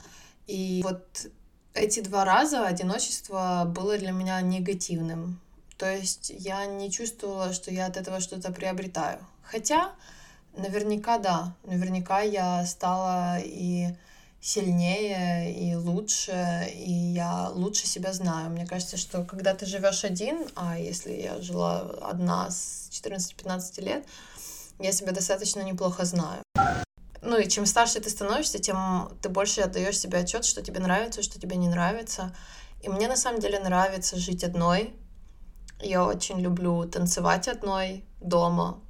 И 0.46 0.82
вот 0.84 1.28
эти 1.74 2.00
два 2.00 2.24
раза 2.24 2.66
одиночество 2.66 3.64
было 3.66 3.98
для 3.98 4.12
меня 4.12 4.40
негативным. 4.42 5.42
То 5.78 5.92
есть 5.96 6.32
я 6.36 6.66
не 6.66 6.92
чувствовала, 6.92 7.54
что 7.54 7.72
я 7.72 7.86
от 7.86 7.98
этого 7.98 8.20
что-то 8.20 8.52
приобретаю. 8.52 9.20
Хотя, 9.44 9.92
наверняка 10.56 11.20
да, 11.20 11.56
наверняка 11.64 12.22
я 12.22 12.66
стала 12.66 13.38
и 13.40 13.90
сильнее 14.42 15.54
и 15.54 15.76
лучше, 15.76 16.72
и 16.74 16.92
я 16.92 17.50
лучше 17.50 17.88
себя 17.88 18.14
знаю. 18.14 18.50
Мне 18.50 18.66
кажется, 18.66 18.98
что 18.98 19.24
когда 19.24 19.54
ты 19.54 19.66
живешь 19.66 20.04
один, 20.04 20.48
а 20.56 20.80
если 20.80 21.14
я 21.14 21.42
жила 21.42 21.82
одна 22.02 22.50
с 22.50 22.90
14-15 22.92 23.82
лет, 23.82 24.06
я 24.80 24.92
себя 24.92 25.12
достаточно 25.12 25.62
неплохо 25.62 26.06
знаю. 26.06 26.42
Ну 27.22 27.38
и 27.38 27.50
чем 27.50 27.66
старше 27.66 28.00
ты 28.00 28.10
становишься, 28.10 28.60
тем 28.60 29.12
ты 29.22 29.30
больше 29.30 29.62
отдаешь 29.62 30.00
себе 30.00 30.20
отчет, 30.20 30.46
что 30.46 30.62
тебе 30.62 30.80
нравится, 30.80 31.24
что 31.24 31.40
тебе 31.40 31.58
не 31.58 31.68
нравится. 31.68 32.36
И 32.84 32.90
мне 32.90 33.08
на 33.08 33.18
самом 33.18 33.42
деле 33.42 33.60
нравится 33.60 34.18
жить 34.18 34.44
одной, 34.44 34.94
Я 35.80 36.06
очень 36.06 36.40
люблю 36.40 36.86
танцевать 36.86 37.48
одной 37.48 38.04
дома, 38.20 38.82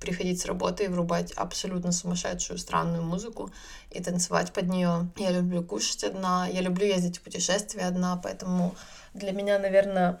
приходить 0.00 0.40
с 0.40 0.46
работы 0.46 0.84
и 0.84 0.88
врубать 0.88 1.32
абсолютно 1.32 1.92
сумасшедшую 1.92 2.58
странную 2.58 3.02
музыку 3.02 3.50
и 3.90 4.02
танцевать 4.02 4.52
под 4.52 4.68
нее. 4.68 5.10
Я 5.16 5.30
люблю 5.30 5.62
кушать 5.62 6.04
одна, 6.04 6.46
я 6.46 6.62
люблю 6.62 6.86
ездить 6.86 7.18
в 7.18 7.22
путешествия 7.22 7.84
одна, 7.84 8.16
поэтому 8.16 8.74
для 9.12 9.32
меня, 9.32 9.58
наверное, 9.58 10.20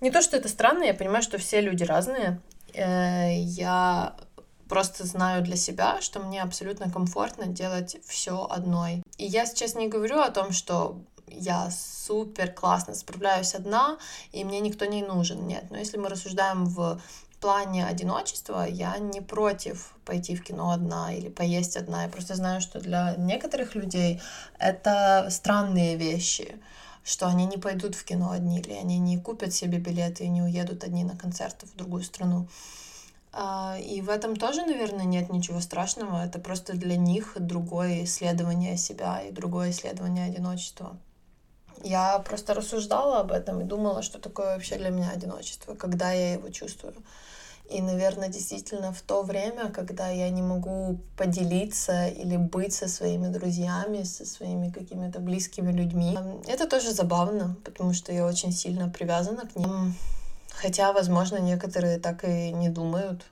не 0.00 0.10
то, 0.10 0.20
что 0.20 0.36
это 0.36 0.48
странно, 0.48 0.82
я 0.82 0.94
понимаю, 0.94 1.22
что 1.22 1.38
все 1.38 1.60
люди 1.60 1.84
разные. 1.84 2.40
Э, 2.74 3.32
я 3.32 4.16
просто 4.68 5.06
знаю 5.06 5.42
для 5.42 5.56
себя, 5.56 6.00
что 6.00 6.18
мне 6.18 6.42
абсолютно 6.42 6.90
комфортно 6.90 7.46
делать 7.46 7.98
все 8.04 8.46
одной. 8.50 9.02
И 9.18 9.24
я 9.24 9.46
сейчас 9.46 9.76
не 9.76 9.86
говорю 9.86 10.18
о 10.18 10.30
том, 10.30 10.50
что 10.50 11.00
я 11.28 11.70
супер 11.70 12.52
классно 12.52 12.94
справляюсь 12.94 13.54
одна, 13.54 13.98
и 14.32 14.44
мне 14.44 14.60
никто 14.60 14.84
не 14.84 15.02
нужен. 15.02 15.46
Нет, 15.46 15.70
но 15.70 15.78
если 15.78 15.96
мы 15.96 16.08
рассуждаем 16.08 16.66
в 16.66 17.00
плане 17.42 17.84
одиночества 17.84 18.64
я 18.68 18.96
не 18.98 19.20
против 19.20 19.94
пойти 20.04 20.36
в 20.36 20.44
кино 20.44 20.70
одна 20.70 21.12
или 21.12 21.28
поесть 21.28 21.76
одна. 21.76 22.04
Я 22.04 22.08
просто 22.08 22.36
знаю, 22.36 22.60
что 22.60 22.80
для 22.80 23.16
некоторых 23.16 23.74
людей 23.74 24.22
это 24.58 25.26
странные 25.28 25.96
вещи, 25.96 26.56
что 27.04 27.26
они 27.26 27.46
не 27.46 27.58
пойдут 27.58 27.96
в 27.96 28.04
кино 28.04 28.30
одни, 28.30 28.60
или 28.60 28.72
они 28.72 28.98
не 28.98 29.18
купят 29.18 29.52
себе 29.52 29.78
билеты 29.78 30.24
и 30.24 30.28
не 30.28 30.40
уедут 30.40 30.84
одни 30.84 31.04
на 31.04 31.16
концерты 31.16 31.66
в 31.66 31.76
другую 31.76 32.04
страну. 32.04 32.46
А, 33.32 33.76
и 33.78 34.02
в 34.02 34.10
этом 34.10 34.36
тоже, 34.36 34.62
наверное, 34.64 35.06
нет 35.06 35.32
ничего 35.32 35.60
страшного. 35.60 36.24
Это 36.24 36.38
просто 36.38 36.74
для 36.74 36.96
них 36.96 37.36
другое 37.40 38.04
исследование 38.04 38.76
себя 38.76 39.20
и 39.20 39.32
другое 39.32 39.70
исследование 39.70 40.26
одиночества. 40.26 40.96
Я 41.82 42.18
просто 42.20 42.54
рассуждала 42.54 43.20
об 43.20 43.32
этом 43.32 43.60
и 43.60 43.64
думала, 43.64 44.02
что 44.02 44.18
такое 44.18 44.54
вообще 44.54 44.76
для 44.76 44.90
меня 44.90 45.10
одиночество, 45.10 45.74
когда 45.74 46.12
я 46.12 46.34
его 46.34 46.48
чувствую. 46.50 46.94
И, 47.70 47.80
наверное, 47.80 48.28
действительно 48.28 48.92
в 48.92 49.00
то 49.00 49.22
время, 49.22 49.70
когда 49.70 50.08
я 50.08 50.28
не 50.30 50.42
могу 50.42 50.98
поделиться 51.16 52.06
или 52.06 52.36
быть 52.36 52.74
со 52.74 52.86
своими 52.86 53.28
друзьями, 53.28 54.02
со 54.02 54.26
своими 54.26 54.70
какими-то 54.70 55.20
близкими 55.20 55.72
людьми, 55.72 56.18
это 56.46 56.68
тоже 56.68 56.92
забавно, 56.92 57.56
потому 57.64 57.94
что 57.94 58.12
я 58.12 58.26
очень 58.26 58.52
сильно 58.52 58.90
привязана 58.90 59.46
к 59.46 59.56
ним. 59.56 59.94
Хотя, 60.50 60.92
возможно, 60.92 61.38
некоторые 61.38 61.98
так 61.98 62.24
и 62.24 62.52
не 62.52 62.68
думают 62.68 63.24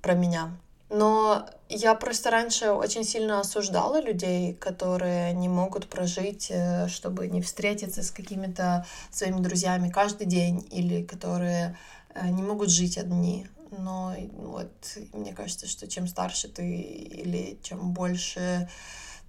про 0.00 0.14
меня. 0.14 0.56
Но 0.88 1.48
я 1.68 1.94
просто 1.96 2.30
раньше 2.30 2.70
очень 2.70 3.02
сильно 3.02 3.40
осуждала 3.40 4.00
людей, 4.00 4.54
которые 4.54 5.32
не 5.32 5.48
могут 5.48 5.88
прожить, 5.88 6.46
э, 6.50 6.86
чтобы 6.88 7.26
не 7.26 7.42
встретиться 7.42 8.02
с 8.04 8.12
какими-то 8.12 8.86
своими 9.10 9.40
друзьями 9.40 9.90
каждый 9.90 10.26
день, 10.28 10.66
или 10.70 11.02
которые 11.02 11.76
э, 12.14 12.28
не 12.28 12.42
могут 12.42 12.70
жить 12.70 12.98
одни. 12.98 13.48
Но 13.72 14.14
вот 14.36 14.96
мне 15.12 15.32
кажется, 15.32 15.66
что 15.66 15.88
чем 15.88 16.06
старше 16.06 16.48
ты 16.48 16.64
или 16.64 17.58
чем 17.62 17.92
больше 17.92 18.68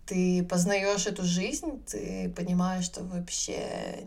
ты 0.05 0.43
познаешь 0.43 1.07
эту 1.07 1.23
жизнь, 1.23 1.83
ты 1.85 2.31
понимаешь, 2.35 2.85
что 2.85 3.03
вообще 3.03 4.05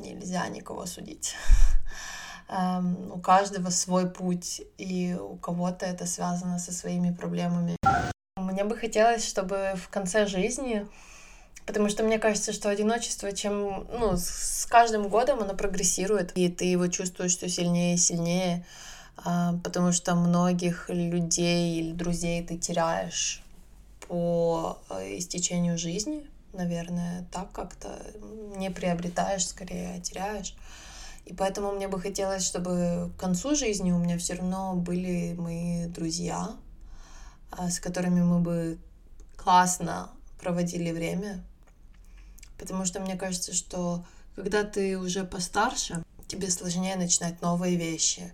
нельзя 0.00 0.46
никого 0.48 0.84
судить. 0.84 1.34
Um, 2.46 3.10
у 3.14 3.20
каждого 3.20 3.70
свой 3.70 4.08
путь, 4.10 4.60
и 4.76 5.14
у 5.18 5.36
кого-то 5.36 5.86
это 5.86 6.04
связано 6.06 6.58
со 6.58 6.72
своими 6.72 7.10
проблемами. 7.10 7.76
Мне 8.36 8.64
бы 8.64 8.76
хотелось, 8.76 9.26
чтобы 9.26 9.72
в 9.76 9.88
конце 9.88 10.26
жизни, 10.26 10.86
потому 11.64 11.88
что 11.88 12.02
мне 12.02 12.18
кажется, 12.18 12.52
что 12.52 12.68
одиночество, 12.68 13.32
чем, 13.32 13.86
ну, 13.98 14.16
с 14.16 14.66
каждым 14.68 15.08
годом 15.08 15.40
оно 15.40 15.54
прогрессирует, 15.54 16.32
и 16.36 16.50
ты 16.50 16.66
его 16.66 16.86
чувствуешь 16.88 17.36
все 17.36 17.48
сильнее 17.48 17.94
и 17.94 17.98
сильнее, 17.98 18.66
uh, 19.16 19.58
потому 19.62 19.92
что 19.92 20.14
многих 20.14 20.90
людей 20.90 21.80
или 21.80 21.92
друзей 21.92 22.44
ты 22.46 22.58
теряешь 22.58 23.42
по 24.06 24.78
э, 24.90 25.16
истечению 25.16 25.78
жизни, 25.78 26.26
наверное, 26.52 27.24
так 27.32 27.52
как-то 27.52 27.88
не 28.56 28.70
приобретаешь, 28.70 29.46
скорее, 29.46 29.96
а 29.96 30.00
теряешь. 30.00 30.54
И 31.26 31.32
поэтому 31.32 31.72
мне 31.72 31.88
бы 31.88 32.00
хотелось, 32.00 32.44
чтобы 32.44 33.10
к 33.16 33.20
концу 33.20 33.54
жизни 33.54 33.92
у 33.92 33.98
меня 33.98 34.18
все 34.18 34.34
равно 34.34 34.74
были 34.74 35.34
мои 35.34 35.86
друзья, 35.86 36.54
а, 37.50 37.70
с 37.70 37.80
которыми 37.80 38.22
мы 38.22 38.40
бы 38.40 38.78
классно 39.36 40.10
проводили 40.40 40.90
время. 40.90 41.42
Потому 42.58 42.84
что 42.84 43.00
мне 43.00 43.16
кажется, 43.16 43.54
что 43.54 44.04
когда 44.36 44.64
ты 44.64 44.98
уже 44.98 45.24
постарше, 45.24 46.02
тебе 46.26 46.50
сложнее 46.50 46.96
начинать 46.96 47.40
новые 47.40 47.76
вещи, 47.76 48.32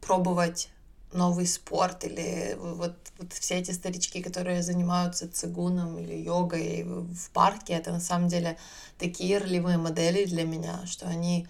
пробовать 0.00 0.68
новый 1.12 1.46
спорт 1.46 2.04
или 2.04 2.56
вот, 2.58 2.96
вот 3.18 3.32
все 3.32 3.56
эти 3.56 3.70
старички, 3.70 4.22
которые 4.22 4.62
занимаются 4.62 5.30
цигуном 5.30 5.98
или 5.98 6.14
йогой 6.14 6.84
в 6.84 7.30
парке, 7.30 7.74
это 7.74 7.92
на 7.92 8.00
самом 8.00 8.28
деле 8.28 8.56
такие 8.98 9.38
ролевые 9.38 9.78
модели 9.78 10.24
для 10.24 10.44
меня, 10.44 10.86
что 10.86 11.06
они 11.06 11.46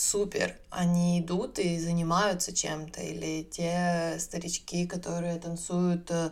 супер, 0.00 0.56
они 0.70 1.20
идут 1.20 1.58
и 1.58 1.78
занимаются 1.78 2.54
чем-то, 2.54 3.02
или 3.02 3.42
те 3.44 4.16
старички, 4.18 4.86
которые 4.86 5.38
танцуют 5.38 6.10
э, 6.10 6.30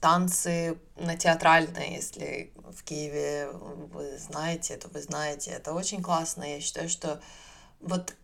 танцы 0.00 0.78
на 0.96 1.16
театральные, 1.16 1.96
если 1.96 2.52
в 2.72 2.82
Киеве 2.82 3.50
вы 3.52 4.18
знаете, 4.18 4.76
то 4.76 4.88
вы 4.88 5.02
знаете, 5.02 5.50
это 5.50 5.72
очень 5.72 6.02
классно, 6.02 6.44
я 6.44 6.60
считаю, 6.60 6.88
что 6.88 7.20
вот 7.80 8.14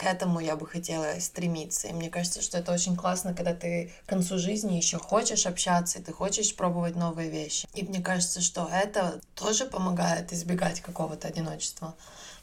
к 0.00 0.04
этому 0.04 0.40
я 0.40 0.56
бы 0.56 0.66
хотела 0.66 1.20
стремиться. 1.20 1.88
И 1.88 1.92
мне 1.92 2.08
кажется, 2.08 2.40
что 2.40 2.56
это 2.56 2.72
очень 2.72 2.96
классно, 2.96 3.34
когда 3.34 3.52
ты 3.52 3.92
к 4.06 4.08
концу 4.08 4.38
жизни 4.38 4.76
еще 4.76 4.96
хочешь 4.96 5.44
общаться, 5.44 5.98
и 5.98 6.02
ты 6.02 6.10
хочешь 6.10 6.56
пробовать 6.56 6.96
новые 6.96 7.28
вещи. 7.28 7.68
И 7.74 7.84
мне 7.84 8.00
кажется, 8.00 8.40
что 8.40 8.66
это 8.72 9.20
тоже 9.34 9.66
помогает 9.66 10.32
избегать 10.32 10.80
какого-то 10.80 11.28
одиночества. 11.28 11.94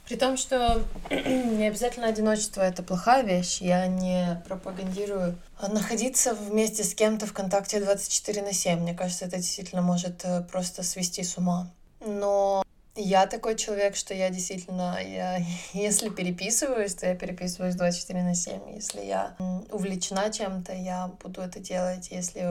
При 0.08 0.15
том, 0.15 0.38
что 0.38 0.82
не 1.12 1.67
обязательно 1.67 2.08
одиночество 2.08 2.62
это 2.62 2.82
плохая 2.82 3.24
вещь, 3.24 3.60
я 3.60 3.88
не 3.88 4.41
пропагандирую 4.48 5.38
находиться 5.62 6.34
вместе 6.34 6.84
с 6.84 6.93
кем-то 6.93 7.26
в 7.26 7.34
контакте 7.34 7.82
24 7.82 8.41
на 8.41 8.54
7. 8.54 8.80
Мне 8.80 8.93
кажется, 8.93 9.26
это 9.26 9.38
действительно 9.38 9.82
может 9.82 10.24
э, 10.24 10.43
просто 10.43 10.84
свести 10.84 11.24
с 11.24 11.38
ума. 11.38 11.70
Но 12.00 12.63
я 12.96 13.28
такой 13.28 13.56
человек, 13.56 13.96
что 13.96 14.13
я 14.13 14.30
действительно, 14.30 14.98
я, 15.04 15.39
если 15.74 16.10
переписываюсь, 16.10 16.96
то 16.96 17.06
я 17.06 17.15
переписываюсь 17.15 17.76
24 17.76 18.24
на 18.24 18.34
7. 18.34 18.76
Если 18.76 19.02
я 19.02 19.36
увлечена 19.72 20.32
чем-то, 20.32 20.74
я 20.74 21.12
буду 21.22 21.41
это 21.41 21.60
делать. 21.60 22.10
Если 22.12 22.41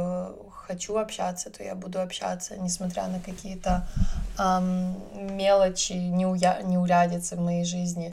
хочу 0.67 0.97
общаться, 0.97 1.51
то 1.51 1.63
я 1.63 1.75
буду 1.75 2.01
общаться, 2.01 2.57
несмотря 2.57 3.07
на 3.09 3.21
какие-то 3.21 3.87
эм, 4.39 4.97
мелочи, 5.37 5.93
неуя... 5.93 6.63
неурядицы 6.63 7.37
в 7.37 7.41
моей 7.41 7.65
жизни. 7.65 8.13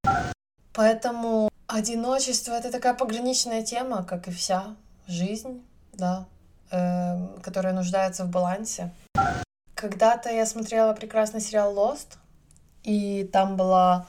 Поэтому 0.74 1.50
одиночество— 1.68 2.52
это 2.60 2.72
такая 2.72 2.94
пограничная 2.94 3.64
тема, 3.64 4.04
как 4.04 4.28
и 4.28 4.32
вся 4.32 4.76
жизнь, 5.08 5.62
да, 5.94 6.26
э, 6.72 7.28
которая 7.42 7.74
нуждается 7.74 8.24
в 8.26 8.30
балансе. 8.30 8.92
Когда-то 9.76 10.30
я 10.30 10.46
смотрела 10.46 10.94
прекрасный 10.94 11.42
сериал 11.42 11.76
Lost, 11.76 12.18
и 12.84 13.30
там 13.32 13.58
была 13.58 14.06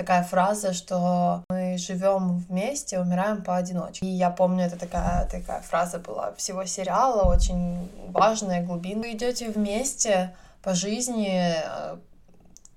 такая 0.00 0.22
фраза, 0.22 0.72
что 0.72 1.44
мы 1.50 1.76
живем 1.76 2.38
вместе, 2.48 2.98
умираем 2.98 3.44
поодиночке. 3.44 4.06
И 4.06 4.08
я 4.08 4.30
помню, 4.30 4.64
это 4.64 4.78
такая, 4.78 5.26
такая 5.26 5.60
фраза 5.60 5.98
была 5.98 6.32
всего 6.36 6.64
сериала, 6.64 7.30
очень 7.30 7.86
важная, 8.08 8.64
глубинная. 8.64 9.10
Вы 9.10 9.12
идете 9.12 9.50
вместе 9.50 10.34
по 10.62 10.74
жизни, 10.74 11.54
э, 11.54 11.96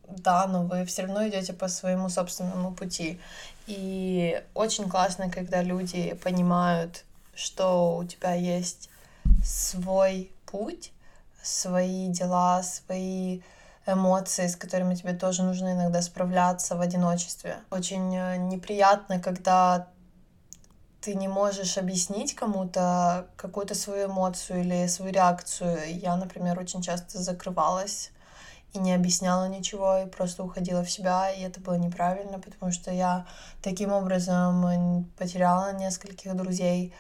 да, 0.10 0.48
но 0.48 0.64
вы 0.64 0.84
все 0.84 1.04
равно 1.04 1.26
идете 1.26 1.54
по 1.54 1.70
своему 1.70 2.10
собственному 2.10 2.74
пути. 2.74 3.22
И 3.68 4.44
очень 4.54 4.90
классно, 4.90 5.30
когда 5.30 5.62
люди 5.62 6.14
понимают, 6.24 7.06
что 7.36 7.96
у 7.96 8.04
тебя 8.04 8.34
есть 8.34 8.90
свой 9.46 10.30
путь, 10.46 10.92
свои 11.42 12.10
дела, 12.10 12.64
свои 12.64 13.40
эмоции, 13.86 14.48
с 14.48 14.56
которыми 14.56 14.96
тебе 14.96 15.14
тоже 15.14 15.44
нужно 15.44 15.74
иногда 15.74 16.02
справляться 16.02 16.76
в 16.76 16.82
одиночестве. 16.82 17.58
Очень 17.70 18.16
э, 18.16 18.38
неприятно, 18.38 19.20
когда 19.20 19.88
ты 21.02 21.16
не 21.16 21.28
можешь 21.28 21.78
объяснить 21.78 22.34
кому-то 22.34 23.28
какую-то 23.36 23.76
свою 23.76 24.08
эмоцию 24.08 24.62
или 24.62 24.88
свою 24.88 25.12
реакцию. 25.12 25.80
Я, 26.00 26.16
например, 26.16 26.58
очень 26.60 26.82
часто 26.82 27.22
закрывалась 27.22 28.12
и 28.72 28.80
не 28.80 28.94
объясняла 28.94 29.48
ничего, 29.50 30.00
и 30.00 30.10
просто 30.10 30.44
уходила 30.44 30.84
в 30.84 30.90
себя, 30.90 31.30
и 31.30 31.42
это 31.42 31.60
было 31.60 31.76
неправильно, 31.76 32.40
потому 32.40 32.72
что 32.72 32.90
я 32.92 33.26
таким 33.62 33.92
образом 33.92 35.06
потеряла 35.18 35.74
нескольких 35.74 36.36
друзей, 36.36 36.94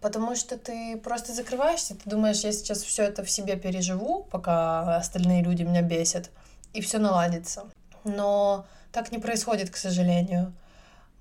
потому 0.00 0.36
что 0.36 0.56
ты 0.56 0.96
просто 0.96 1.32
закрываешься, 1.32 1.94
ты 1.94 2.08
думаешь, 2.08 2.44
я 2.44 2.52
сейчас 2.52 2.82
все 2.82 3.04
это 3.04 3.24
в 3.24 3.30
себе 3.30 3.56
переживу, 3.56 4.26
пока 4.30 4.96
остальные 4.96 5.42
люди 5.42 5.62
меня 5.62 5.82
бесят, 5.82 6.30
и 6.72 6.80
все 6.80 6.98
наладится. 6.98 7.64
Но 8.04 8.66
так 8.92 9.12
не 9.12 9.18
происходит, 9.18 9.70
к 9.70 9.76
сожалению. 9.76 10.52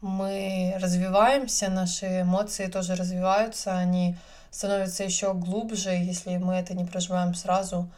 мы 0.01 0.75
развиваемся, 0.79 1.69
наши 1.69 2.21
эмоции 2.21 2.67
тоже 2.67 2.95
развиваются, 2.95 3.77
они 3.77 4.15
становятся 4.49 5.03
еще 5.03 5.33
глубже, 5.33 5.89
если 5.89 6.37
мы 6.37 6.55
это 6.55 6.73
не 6.73 6.85
проживаем 6.85 7.33
сразу, 7.33 7.89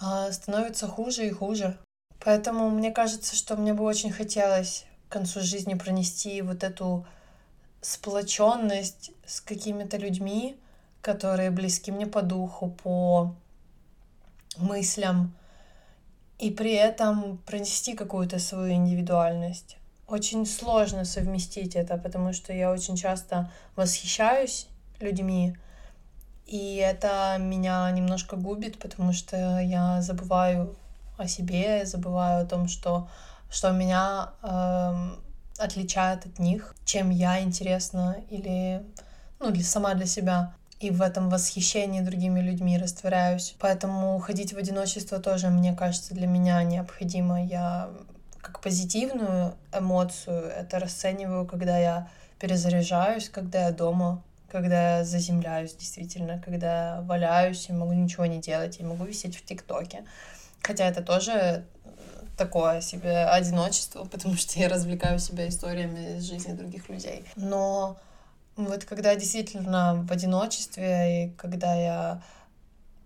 а 0.00 0.30
становится 0.32 0.86
хуже 0.86 1.26
и 1.26 1.30
хуже. 1.30 1.76
Поэтому 2.24 2.70
мне 2.70 2.90
кажется, 2.90 3.34
что 3.34 3.56
мне 3.56 3.74
бы 3.74 3.84
очень 3.84 4.12
хотелось 4.12 4.84
к 5.08 5.12
концу 5.12 5.40
жизни 5.40 5.74
пронести 5.74 6.40
вот 6.42 6.62
эту 6.62 7.06
сплоченность 7.80 9.12
с 9.26 9.40
какими-то 9.40 9.96
людьми, 9.96 10.58
которые 11.00 11.50
близки 11.50 11.90
мне 11.90 12.06
по 12.06 12.22
духу, 12.22 12.70
по 12.82 13.34
мыслям, 14.56 15.34
и 16.38 16.50
при 16.50 16.72
этом 16.72 17.38
пронести 17.46 17.94
какую-то 17.94 18.38
свою 18.38 18.74
индивидуальность. 18.74 19.76
Очень 20.06 20.46
сложно 20.46 21.04
совместить 21.04 21.76
это, 21.76 21.96
потому 21.96 22.32
что 22.32 22.52
я 22.52 22.70
очень 22.70 22.96
часто 22.96 23.50
восхищаюсь 23.76 24.66
людьми, 24.98 25.56
и 26.46 26.76
это 26.76 27.36
меня 27.38 27.88
немножко 27.92 28.36
губит, 28.36 28.78
потому 28.80 29.12
что 29.12 29.60
я 29.60 30.02
забываю 30.02 30.74
о 31.16 31.28
себе, 31.28 31.86
забываю 31.86 32.42
о 32.42 32.46
том, 32.46 32.66
что, 32.66 33.08
что 33.50 33.70
меня 33.70 34.30
э, 34.42 35.10
отличает 35.60 36.26
от 36.26 36.38
них, 36.38 36.74
чем 36.84 37.10
я 37.10 37.40
интересна 37.40 38.16
или 38.30 38.82
ну, 39.38 39.50
для, 39.50 39.64
сама 39.64 39.94
для 39.94 40.06
себя. 40.06 40.54
И 40.80 40.90
в 40.90 41.02
этом 41.02 41.28
восхищении 41.28 42.00
другими 42.00 42.40
людьми 42.40 42.78
растворяюсь. 42.78 43.54
Поэтому 43.58 44.18
ходить 44.18 44.54
в 44.54 44.56
одиночество 44.56 45.18
тоже, 45.18 45.48
мне 45.48 45.74
кажется, 45.74 46.14
для 46.14 46.26
меня 46.26 46.62
необходимо. 46.62 47.44
Я 47.44 47.90
как 48.40 48.60
позитивную 48.60 49.54
эмоцию 49.72 50.44
это 50.44 50.78
расцениваю, 50.78 51.46
когда 51.46 51.78
я 51.78 52.08
перезаряжаюсь, 52.38 53.28
когда 53.28 53.66
я 53.66 53.72
дома, 53.72 54.22
когда 54.50 54.98
я 54.98 55.04
заземляюсь 55.04 55.74
действительно, 55.74 56.40
когда 56.42 57.02
валяюсь 57.02 57.68
и 57.68 57.72
могу 57.72 57.92
ничего 57.92 58.26
не 58.26 58.40
делать, 58.40 58.80
и 58.80 58.84
могу 58.84 59.04
висеть 59.04 59.36
в 59.36 59.44
ТикТоке. 59.44 60.04
Хотя 60.62 60.86
это 60.86 61.02
тоже 61.02 61.64
такое 62.40 62.80
себе 62.80 63.26
одиночество, 63.26 64.04
потому 64.12 64.34
что 64.36 64.58
я 64.58 64.68
развлекаю 64.68 65.18
себя 65.18 65.46
историями 65.46 66.16
из 66.16 66.24
жизни 66.24 66.52
других 66.52 66.88
людей. 66.88 67.24
Но 67.36 67.98
вот 68.56 68.84
когда 68.84 69.14
действительно 69.14 70.06
в 70.08 70.10
одиночестве, 70.10 71.26
и 71.26 71.30
когда 71.36 71.74
я 71.74 72.22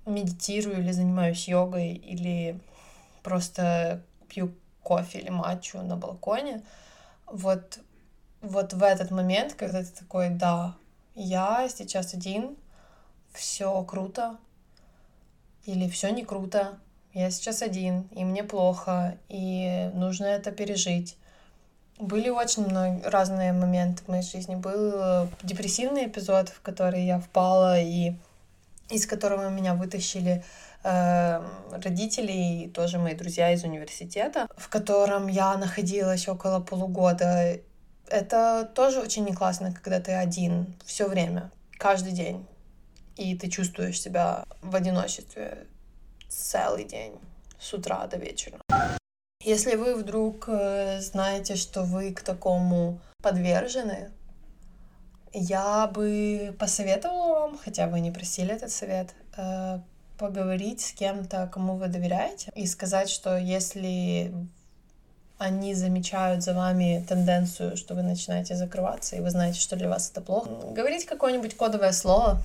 медитирую 0.07 0.79
или 0.79 0.93
занимаюсь 0.93 1.49
йогой, 1.49 1.95
или 1.95 2.61
просто 3.23 4.03
пью 4.29 4.55
кофе 4.83 5.19
или 5.19 5.31
матчу 5.31 5.79
на 5.83 5.97
балконе, 5.97 6.63
вот, 7.27 7.81
вот 8.41 8.73
в 8.73 8.83
этот 8.83 9.11
момент, 9.11 9.55
когда 9.55 9.83
ты 9.83 9.91
такой, 9.91 10.29
да, 10.29 10.77
я 11.15 11.69
сейчас 11.69 12.15
один, 12.15 12.57
все 13.33 13.83
круто, 13.83 14.37
или 15.65 15.89
все 15.89 16.11
не 16.11 16.25
круто, 16.25 16.79
я 17.15 17.31
сейчас 17.31 17.63
один, 17.63 18.09
и 18.11 18.25
мне 18.25 18.43
плохо, 18.43 19.17
и 19.29 19.91
нужно 19.95 20.27
это 20.27 20.51
пережить. 20.51 21.17
Были 21.99 22.29
очень 22.29 22.67
много 22.67 23.09
разные 23.09 23.53
моменты 23.53 24.03
в 24.03 24.09
моей 24.09 24.25
жизни. 24.25 24.57
Был 24.57 25.29
депрессивный 25.45 26.07
эпизод, 26.07 26.49
в 26.49 26.61
который 26.61 27.05
я 27.05 27.21
впала, 27.21 27.81
и 27.81 28.15
из 28.91 29.07
которого 29.07 29.49
меня 29.49 29.75
вытащили 29.75 30.43
э, 30.83 31.43
родители 31.71 32.33
и 32.33 32.69
тоже 32.69 32.99
мои 32.99 33.15
друзья 33.15 33.53
из 33.53 33.63
университета, 33.63 34.49
в 34.57 34.69
котором 34.69 35.29
я 35.29 35.57
находилась 35.57 36.29
около 36.29 36.59
полугода. 36.61 37.61
Это 38.09 38.71
тоже 38.75 39.01
очень 39.01 39.25
не 39.25 39.33
классно, 39.33 39.73
когда 39.73 40.01
ты 40.01 40.13
один 40.13 40.75
все 40.85 41.09
время, 41.09 41.51
каждый 41.79 42.13
день, 42.13 42.45
и 43.17 43.37
ты 43.37 43.49
чувствуешь 43.49 44.01
себя 44.01 44.45
в 44.61 44.75
одиночестве 44.75 45.67
целый 46.35 46.85
день, 46.85 47.19
с 47.59 47.73
утра 47.73 48.07
до 48.07 48.17
вечера. 48.17 48.59
Если 49.43 49.77
вы 49.77 49.95
вдруг 49.95 50.45
э, 50.49 51.01
знаете, 51.01 51.57
что 51.57 51.83
вы 51.83 52.13
к 52.13 52.23
такому 52.23 52.99
подвержены, 53.23 54.11
я 55.33 55.87
бы 55.87 56.57
посоветовала 56.59 57.41
вам, 57.41 57.59
хотя 57.59 57.87
вы 57.87 58.01
не 58.01 58.11
просили 58.11 58.55
этот 58.55 58.71
совет, 58.71 59.15
э, 59.37 59.81
поговорить 60.19 60.81
с 60.81 60.93
кем-то, 60.93 61.51
кому 61.53 61.77
вы 61.77 61.89
доверяете, 61.89 62.51
и 62.55 62.67
сказать, 62.67 63.11
что 63.11 63.37
если 63.37 64.33
они 65.39 65.75
замечают 65.75 66.43
за 66.43 66.55
вами 66.55 67.05
тенденцию, 67.07 67.77
что 67.77 67.95
вы 67.95 68.03
начинаете 68.03 68.55
закрываться, 68.55 69.17
и 69.17 69.21
вы 69.21 69.31
знаете, 69.31 69.61
что 69.61 69.77
для 69.77 69.89
вас 69.89 70.11
это 70.11 70.21
плохо, 70.21 70.49
говорить 70.71 71.05
какое-нибудь 71.05 71.57
кодовое 71.57 71.93
слово, 71.93 72.41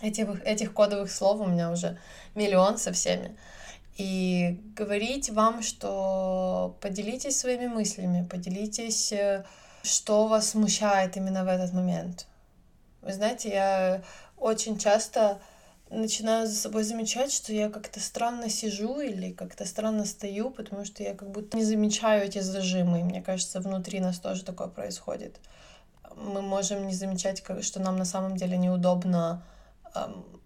Этих, 0.00 0.28
этих 0.44 0.72
кодовых 0.72 1.10
слов 1.10 1.40
у 1.40 1.46
меня 1.46 1.70
уже 1.70 1.98
миллион 2.34 2.78
со 2.78 2.92
всеми. 2.92 3.36
И 3.96 4.60
говорить 4.76 5.28
вам, 5.30 5.60
что 5.60 6.76
поделитесь 6.80 7.38
своими 7.38 7.66
мыслями, 7.66 8.24
поделитесь, 8.24 9.10
э, 9.10 9.44
что 9.82 10.28
вас 10.28 10.50
смущает 10.50 11.16
именно 11.16 11.44
в 11.44 11.48
этот 11.48 11.72
момент. 11.72 12.26
Вы 13.02 13.12
знаете, 13.12 13.48
я 13.48 14.02
очень 14.36 14.78
часто 14.78 15.40
начинаю 15.90 16.46
за 16.46 16.54
собой 16.54 16.84
замечать, 16.84 17.32
что 17.32 17.52
я 17.52 17.70
как-то 17.70 17.98
странно 17.98 18.48
сижу 18.48 19.00
или 19.00 19.32
как-то 19.32 19.64
странно 19.64 20.04
стою, 20.04 20.50
потому 20.50 20.84
что 20.84 21.02
я 21.02 21.14
как 21.14 21.30
будто 21.30 21.56
не 21.56 21.64
замечаю 21.64 22.24
эти 22.24 22.38
зажимы. 22.40 23.00
И 23.00 23.04
мне 23.04 23.22
кажется, 23.22 23.60
внутри 23.60 24.00
нас 24.00 24.18
тоже 24.18 24.44
такое 24.44 24.68
происходит. 24.68 25.40
Мы 26.14 26.42
можем 26.42 26.86
не 26.86 26.94
замечать, 26.94 27.42
что 27.62 27.80
нам 27.80 27.96
на 27.96 28.04
самом 28.04 28.36
деле 28.36 28.56
неудобно 28.58 29.42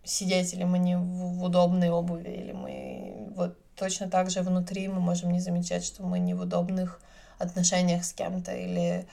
сидеть, 0.05 0.53
или 0.55 0.64
мы 0.64 0.78
не 0.78 0.97
в 0.97 1.43
удобной 1.43 1.90
обуви, 1.90 2.30
или 2.30 2.53
мы 2.53 3.28
вот 3.34 3.59
точно 3.76 4.09
так 4.09 4.30
же 4.30 4.43
внутри 4.43 4.88
мы 4.88 5.01
можем 5.01 5.32
не 5.32 5.40
замечать, 5.40 5.84
что 5.84 6.03
мы 6.03 6.18
не 6.18 6.34
в 6.34 6.40
удобных 6.43 7.01
отношениях 7.38 8.05
с 8.05 8.12
кем-то, 8.12 8.53
или 8.53 9.07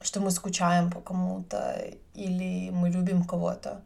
что 0.00 0.20
мы 0.20 0.30
скучаем 0.30 0.90
по 0.90 1.00
кому-то, 1.00 1.76
или 2.14 2.70
мы 2.70 2.88
любим 2.90 3.24
кого-то. 3.24 3.82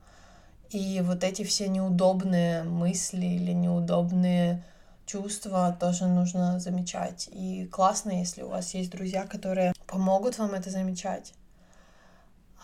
И 0.70 1.02
вот 1.04 1.24
эти 1.24 1.42
все 1.44 1.68
неудобные 1.68 2.62
мысли 2.62 3.26
или 3.26 3.52
неудобные 3.52 4.64
чувства 5.06 5.76
тоже 5.78 6.06
нужно 6.06 6.58
замечать. 6.60 7.28
И 7.32 7.66
классно, 7.66 8.12
если 8.12 8.42
у 8.42 8.48
вас 8.48 8.74
есть 8.74 8.90
друзья, 8.90 9.26
которые 9.26 9.72
помогут 9.86 10.38
вам 10.38 10.52
это 10.54 10.70
замечать. 10.70 11.34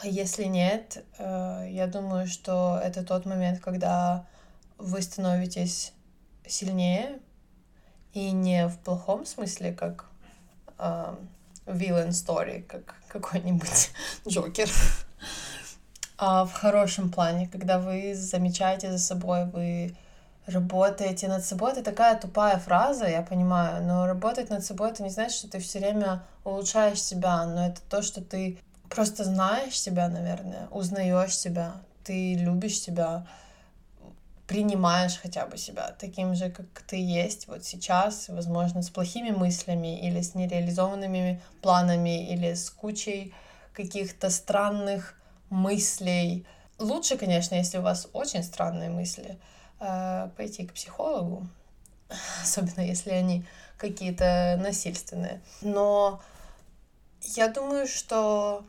А 0.00 0.06
если 0.06 0.44
нет, 0.44 1.04
э, 1.18 1.66
я 1.70 1.88
думаю, 1.88 2.28
что 2.28 2.80
это 2.82 3.04
тот 3.04 3.26
момент, 3.26 3.58
когда 3.60 4.26
вы 4.78 5.02
становитесь 5.02 5.92
сильнее, 6.46 7.18
и 8.12 8.30
не 8.30 8.68
в 8.68 8.78
плохом 8.78 9.26
смысле, 9.26 9.72
как 9.72 10.06
э, 10.78 11.14
villain 11.66 12.10
story, 12.10 12.62
как 12.62 12.94
какой-нибудь 13.08 13.90
Джокер, 14.28 14.68
а 16.16 16.44
в 16.44 16.52
хорошем 16.52 17.10
плане, 17.10 17.48
когда 17.48 17.80
вы 17.80 18.14
замечаете 18.14 18.92
за 18.92 18.98
собой, 18.98 19.46
вы 19.46 19.96
работаете 20.46 21.26
над 21.26 21.44
собой, 21.44 21.72
это 21.72 21.82
такая 21.82 22.18
тупая 22.18 22.58
фраза, 22.58 23.06
я 23.06 23.22
понимаю, 23.22 23.84
но 23.84 24.06
работать 24.06 24.48
над 24.48 24.64
собой 24.64 24.90
это 24.90 25.02
не 25.02 25.10
значит, 25.10 25.38
что 25.38 25.48
ты 25.50 25.58
все 25.58 25.80
время 25.80 26.22
улучшаешь 26.44 27.02
себя, 27.02 27.44
но 27.46 27.66
это 27.66 27.80
то, 27.90 28.00
что 28.02 28.22
ты 28.22 28.58
просто 28.90 29.24
знаешь 29.24 29.78
себя, 29.78 30.08
наверное, 30.08 30.68
узнаешь 30.70 31.36
себя, 31.36 31.74
ты 32.04 32.34
любишь 32.34 32.80
себя, 32.80 33.26
принимаешь 34.46 35.18
хотя 35.18 35.46
бы 35.46 35.58
себя 35.58 35.94
таким 35.98 36.34
же, 36.34 36.50
как 36.50 36.66
ты 36.86 36.96
есть 36.96 37.48
вот 37.48 37.64
сейчас, 37.64 38.28
возможно, 38.28 38.82
с 38.82 38.88
плохими 38.88 39.30
мыслями 39.30 40.00
или 40.00 40.22
с 40.22 40.34
нереализованными 40.34 41.42
планами 41.60 42.26
или 42.26 42.54
с 42.54 42.70
кучей 42.70 43.34
каких-то 43.74 44.30
странных 44.30 45.14
мыслей. 45.50 46.46
Лучше, 46.78 47.18
конечно, 47.18 47.56
если 47.56 47.78
у 47.78 47.82
вас 47.82 48.08
очень 48.12 48.42
странные 48.42 48.88
мысли, 48.88 49.38
э, 49.80 50.30
пойти 50.36 50.66
к 50.66 50.72
психологу, 50.72 51.46
особенно 52.42 52.84
если 52.84 53.10
они 53.10 53.44
какие-то 53.76 54.58
насильственные. 54.58 55.42
Но 55.60 56.22
я 57.20 57.48
думаю, 57.48 57.86
что 57.86 58.64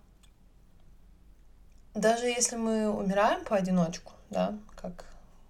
даже 1.94 2.26
если 2.26 2.56
мы 2.56 2.90
умираем 2.90 3.44
поодиночку, 3.46 4.14
да, 4.30 4.58
как 4.76 5.06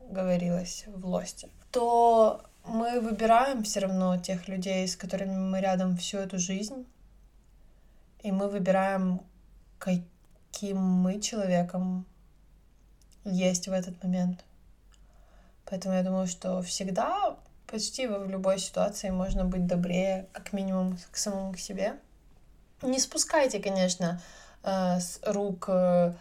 говорилось 0.10 0.86
в 0.88 1.06
Лосте, 1.06 1.50
то 1.72 2.42
мы 2.66 3.00
выбираем 3.00 3.64
все 3.64 3.82
равно 3.82 4.18
тех 4.18 4.48
людей, 4.48 4.88
с 4.88 4.96
которыми 4.96 5.36
мы 5.36 5.62
рядом 5.62 5.98
всю 5.98 6.18
эту 6.18 6.40
жизнь, 6.40 6.86
и 8.22 8.32
мы 8.32 8.50
выбираем, 8.50 9.22
каким 9.78 10.78
мы 10.78 11.22
человеком 11.22 12.06
есть 13.24 13.68
в 13.68 13.72
этот 13.72 14.02
момент. 14.04 14.44
Поэтому 15.66 15.96
я 15.96 16.04
думаю, 16.04 16.28
что 16.28 16.62
всегда, 16.62 17.38
почти 17.68 18.08
в 18.08 18.28
любой 18.28 18.60
ситуации 18.60 19.10
можно 19.10 19.46
быть 19.46 19.68
добрее, 19.68 20.28
как 20.32 20.54
минимум, 20.54 20.98
к 21.12 21.18
самому 21.18 21.56
себе. 21.56 21.98
Не 22.82 23.00
спускайте, 23.00 23.60
конечно, 23.60 24.22
э, 24.64 25.00
с 25.00 25.20
рук 25.24 25.66
э, 25.68 26.14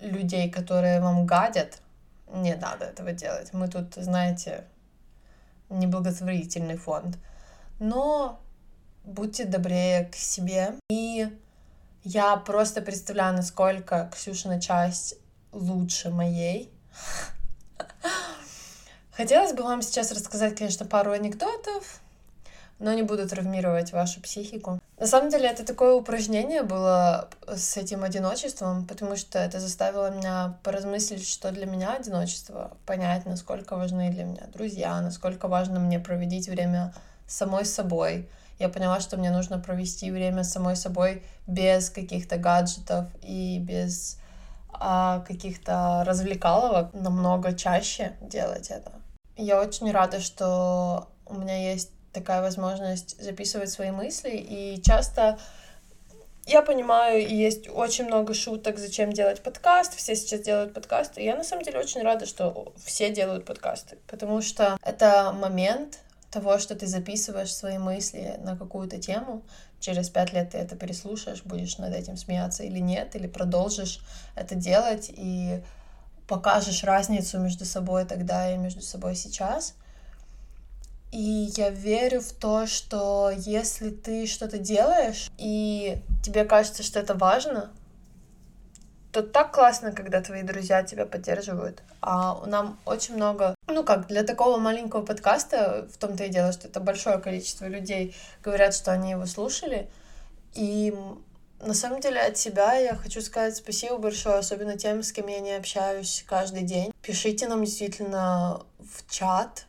людей, 0.00 0.50
которые 0.50 1.00
вам 1.00 1.26
гадят. 1.26 1.80
Не 2.32 2.54
надо 2.54 2.86
этого 2.86 3.12
делать. 3.12 3.52
Мы 3.52 3.68
тут, 3.68 3.94
знаете, 3.94 4.64
неблаготворительный 5.68 6.76
фонд. 6.76 7.18
Но 7.78 8.40
будьте 9.04 9.44
добрее 9.44 10.04
к 10.04 10.14
себе. 10.14 10.74
И 10.90 11.28
я 12.04 12.36
просто 12.36 12.82
представляю, 12.82 13.36
насколько 13.36 14.10
Ксюшина 14.14 14.60
часть 14.60 15.16
лучше 15.52 16.10
моей. 16.10 16.72
Хотелось 19.12 19.52
бы 19.52 19.62
вам 19.62 19.82
сейчас 19.82 20.12
рассказать, 20.12 20.56
конечно, 20.56 20.86
пару 20.86 21.12
анекдотов, 21.12 22.00
но 22.80 22.92
не 22.94 23.02
буду 23.02 23.28
травмировать 23.28 23.92
вашу 23.92 24.20
психику. 24.20 24.80
На 24.98 25.06
самом 25.06 25.30
деле 25.30 25.48
это 25.48 25.64
такое 25.64 25.94
упражнение 25.94 26.62
было 26.62 27.28
с 27.46 27.76
этим 27.76 28.02
одиночеством, 28.02 28.86
потому 28.86 29.16
что 29.16 29.38
это 29.38 29.60
заставило 29.60 30.10
меня 30.10 30.58
поразмыслить, 30.62 31.28
что 31.28 31.52
для 31.52 31.66
меня 31.66 31.94
одиночество, 31.94 32.76
понять, 32.86 33.26
насколько 33.26 33.76
важны 33.76 34.10
для 34.10 34.24
меня 34.24 34.42
друзья, 34.52 35.00
насколько 35.00 35.46
важно 35.46 35.78
мне 35.78 36.00
проводить 36.00 36.48
время 36.48 36.92
самой 37.26 37.64
собой. 37.64 38.28
Я 38.58 38.68
поняла, 38.68 39.00
что 39.00 39.16
мне 39.16 39.30
нужно 39.30 39.58
провести 39.58 40.10
время 40.10 40.44
самой 40.44 40.76
собой 40.76 41.22
без 41.46 41.88
каких-то 41.88 42.36
гаджетов 42.36 43.06
и 43.22 43.58
без 43.58 44.18
а, 44.72 45.20
каких-то 45.20 46.04
развлекаловок, 46.06 46.92
намного 46.92 47.54
чаще 47.54 48.12
делать 48.20 48.70
это. 48.70 48.92
Я 49.36 49.60
очень 49.60 49.90
рада, 49.90 50.20
что 50.20 51.08
у 51.26 51.34
меня 51.34 51.72
есть 51.72 51.90
такая 52.12 52.42
возможность 52.42 53.20
записывать 53.22 53.70
свои 53.70 53.90
мысли, 53.90 54.30
и 54.30 54.82
часто 54.82 55.38
я 56.46 56.62
понимаю, 56.62 57.28
есть 57.28 57.68
очень 57.68 58.06
много 58.06 58.34
шуток, 58.34 58.78
зачем 58.78 59.12
делать 59.12 59.42
подкаст, 59.42 59.94
все 59.94 60.16
сейчас 60.16 60.40
делают 60.40 60.74
подкасты, 60.74 61.22
я 61.22 61.36
на 61.36 61.44
самом 61.44 61.64
деле 61.64 61.78
очень 61.78 62.02
рада, 62.02 62.26
что 62.26 62.72
все 62.84 63.10
делают 63.10 63.44
подкасты, 63.44 63.98
потому 64.08 64.42
что 64.42 64.76
это 64.82 65.32
момент 65.32 65.98
того, 66.30 66.58
что 66.58 66.74
ты 66.74 66.86
записываешь 66.86 67.54
свои 67.54 67.78
мысли 67.78 68.36
на 68.38 68.56
какую-то 68.56 68.98
тему, 68.98 69.42
через 69.80 70.10
пять 70.10 70.32
лет 70.32 70.50
ты 70.50 70.58
это 70.58 70.76
переслушаешь, 70.76 71.42
будешь 71.44 71.78
над 71.78 71.94
этим 71.94 72.16
смеяться 72.16 72.64
или 72.64 72.78
нет, 72.78 73.14
или 73.14 73.26
продолжишь 73.26 74.00
это 74.34 74.54
делать 74.54 75.10
и 75.16 75.62
покажешь 76.26 76.84
разницу 76.84 77.38
между 77.38 77.64
собой 77.64 78.04
тогда 78.04 78.52
и 78.52 78.56
между 78.56 78.82
собой 78.82 79.14
сейчас— 79.14 79.74
и 81.12 81.50
я 81.56 81.70
верю 81.70 82.20
в 82.20 82.32
то, 82.32 82.66
что 82.66 83.32
если 83.36 83.90
ты 83.90 84.26
что-то 84.26 84.58
делаешь, 84.58 85.30
и 85.38 85.98
тебе 86.22 86.44
кажется, 86.44 86.82
что 86.82 87.00
это 87.00 87.14
важно, 87.14 87.70
то 89.12 89.22
так 89.22 89.52
классно, 89.52 89.92
когда 89.92 90.20
твои 90.20 90.42
друзья 90.42 90.82
тебя 90.84 91.04
поддерживают. 91.04 91.82
А 92.00 92.46
нам 92.46 92.78
очень 92.84 93.16
много, 93.16 93.56
ну 93.66 93.82
как, 93.82 94.06
для 94.06 94.22
такого 94.22 94.58
маленького 94.58 95.04
подкаста, 95.04 95.88
в 95.92 95.98
том-то 95.98 96.24
и 96.24 96.28
дело, 96.28 96.52
что 96.52 96.68
это 96.68 96.78
большое 96.78 97.18
количество 97.18 97.66
людей 97.66 98.14
говорят, 98.42 98.74
что 98.74 98.92
они 98.92 99.10
его 99.10 99.26
слушали. 99.26 99.90
И 100.54 100.94
на 101.60 101.74
самом 101.74 102.00
деле 102.00 102.20
от 102.20 102.38
себя 102.38 102.74
я 102.74 102.94
хочу 102.94 103.20
сказать 103.20 103.56
спасибо 103.56 103.98
большое, 103.98 104.36
особенно 104.36 104.78
тем, 104.78 105.02
с 105.02 105.12
кем 105.12 105.26
я 105.26 105.40
не 105.40 105.52
общаюсь 105.52 106.24
каждый 106.28 106.62
день. 106.62 106.92
Пишите 107.02 107.48
нам 107.48 107.64
действительно 107.64 108.62
в 108.78 109.10
чат, 109.10 109.66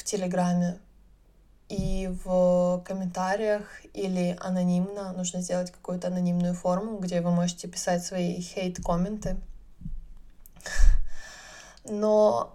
в 0.00 0.04
Телеграме 0.04 0.78
и 1.68 2.08
в 2.24 2.82
комментариях 2.86 3.64
или 3.92 4.36
анонимно. 4.40 5.12
Нужно 5.12 5.42
сделать 5.42 5.70
какую-то 5.70 6.08
анонимную 6.08 6.54
форму, 6.54 6.98
где 6.98 7.20
вы 7.20 7.30
можете 7.30 7.68
писать 7.68 8.04
свои 8.04 8.40
хейт-комменты. 8.40 9.36
Но 11.84 12.54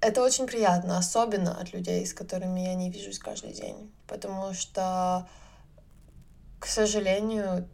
это 0.00 0.22
очень 0.22 0.46
приятно, 0.46 0.98
особенно 0.98 1.60
от 1.60 1.72
людей, 1.72 2.06
с 2.06 2.14
которыми 2.14 2.60
я 2.60 2.74
не 2.74 2.90
вижусь 2.90 3.18
каждый 3.18 3.52
день. 3.52 3.92
Потому 4.06 4.54
что, 4.54 5.28
к 6.60 6.66
сожалению, 6.66 7.68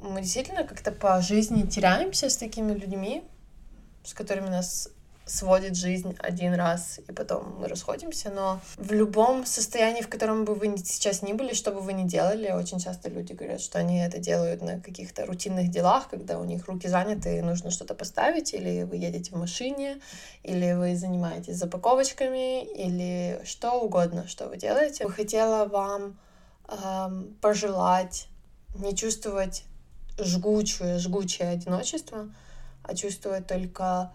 мы 0.00 0.22
действительно 0.22 0.64
как-то 0.64 0.90
по 0.90 1.20
жизни 1.20 1.62
теряемся 1.62 2.30
с 2.30 2.36
такими 2.38 2.72
людьми, 2.72 3.24
с 4.04 4.14
которыми 4.14 4.48
нас 4.48 4.88
сводит 5.24 5.76
жизнь 5.76 6.16
один 6.18 6.54
раз, 6.54 7.00
и 7.06 7.12
потом 7.12 7.60
мы 7.60 7.68
расходимся, 7.68 8.30
но 8.30 8.60
в 8.76 8.92
любом 8.92 9.46
состоянии, 9.46 10.02
в 10.02 10.08
котором 10.08 10.44
бы 10.44 10.54
вы 10.54 10.76
сейчас 10.78 11.22
ни 11.22 11.32
были, 11.32 11.54
что 11.54 11.70
бы 11.70 11.80
вы 11.80 11.92
ни 11.92 12.06
делали, 12.08 12.50
очень 12.50 12.80
часто 12.80 13.08
люди 13.08 13.32
говорят, 13.32 13.60
что 13.60 13.78
они 13.78 14.00
это 14.00 14.18
делают 14.18 14.62
на 14.62 14.80
каких-то 14.80 15.24
рутинных 15.26 15.70
делах, 15.70 16.08
когда 16.08 16.38
у 16.38 16.44
них 16.44 16.66
руки 16.66 16.88
заняты, 16.88 17.38
и 17.38 17.42
нужно 17.42 17.70
что-то 17.70 17.94
поставить, 17.94 18.52
или 18.52 18.82
вы 18.82 18.96
едете 18.96 19.30
в 19.32 19.38
машине, 19.38 20.00
или 20.42 20.72
вы 20.72 20.96
занимаетесь 20.96 21.56
запаковочками, 21.56 22.64
или 22.64 23.40
что 23.44 23.80
угодно, 23.80 24.26
что 24.26 24.48
вы 24.48 24.56
делаете. 24.56 25.04
Я 25.04 25.10
хотела 25.10 25.66
вам 25.66 26.18
эм, 26.68 27.36
пожелать 27.40 28.28
не 28.74 28.96
чувствовать 28.96 29.64
жгучее, 30.18 30.98
жгучее 30.98 31.50
одиночество, 31.50 32.28
а 32.82 32.94
чувствовать 32.94 33.46
только 33.46 34.12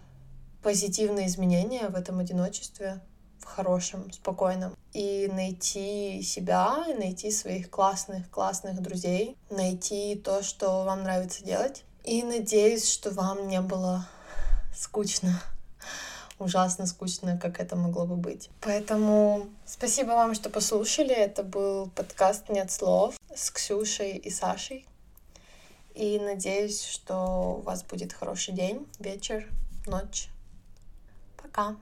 позитивные 0.62 1.26
изменения 1.26 1.88
в 1.88 1.94
этом 1.94 2.18
одиночестве, 2.18 3.00
в 3.40 3.44
хорошем, 3.44 4.10
спокойном. 4.12 4.76
И 4.92 5.28
найти 5.32 6.22
себя, 6.22 6.84
найти 6.98 7.30
своих 7.30 7.70
классных, 7.70 8.30
классных 8.30 8.80
друзей, 8.80 9.36
найти 9.50 10.16
то, 10.16 10.42
что 10.42 10.84
вам 10.84 11.02
нравится 11.04 11.44
делать. 11.44 11.84
И 12.04 12.22
надеюсь, 12.22 12.90
что 12.90 13.10
вам 13.10 13.48
не 13.48 13.60
было 13.60 14.08
скучно, 14.74 15.40
ужасно 16.38 16.86
скучно, 16.86 17.38
как 17.38 17.60
это 17.60 17.76
могло 17.76 18.06
бы 18.06 18.16
быть. 18.16 18.50
Поэтому 18.60 19.46
спасибо 19.66 20.08
вам, 20.10 20.34
что 20.34 20.50
послушали. 20.50 21.14
Это 21.14 21.42
был 21.42 21.90
подкаст 21.90 22.48
«Нет 22.48 22.70
слов» 22.70 23.14
с 23.34 23.50
Ксюшей 23.50 24.16
и 24.16 24.30
Сашей. 24.30 24.86
И 25.94 26.18
надеюсь, 26.20 26.84
что 26.84 27.58
у 27.58 27.60
вас 27.62 27.82
будет 27.82 28.12
хороший 28.12 28.54
день, 28.54 28.86
вечер, 29.00 29.48
ночь. 29.86 30.28
Пока. 31.52 31.76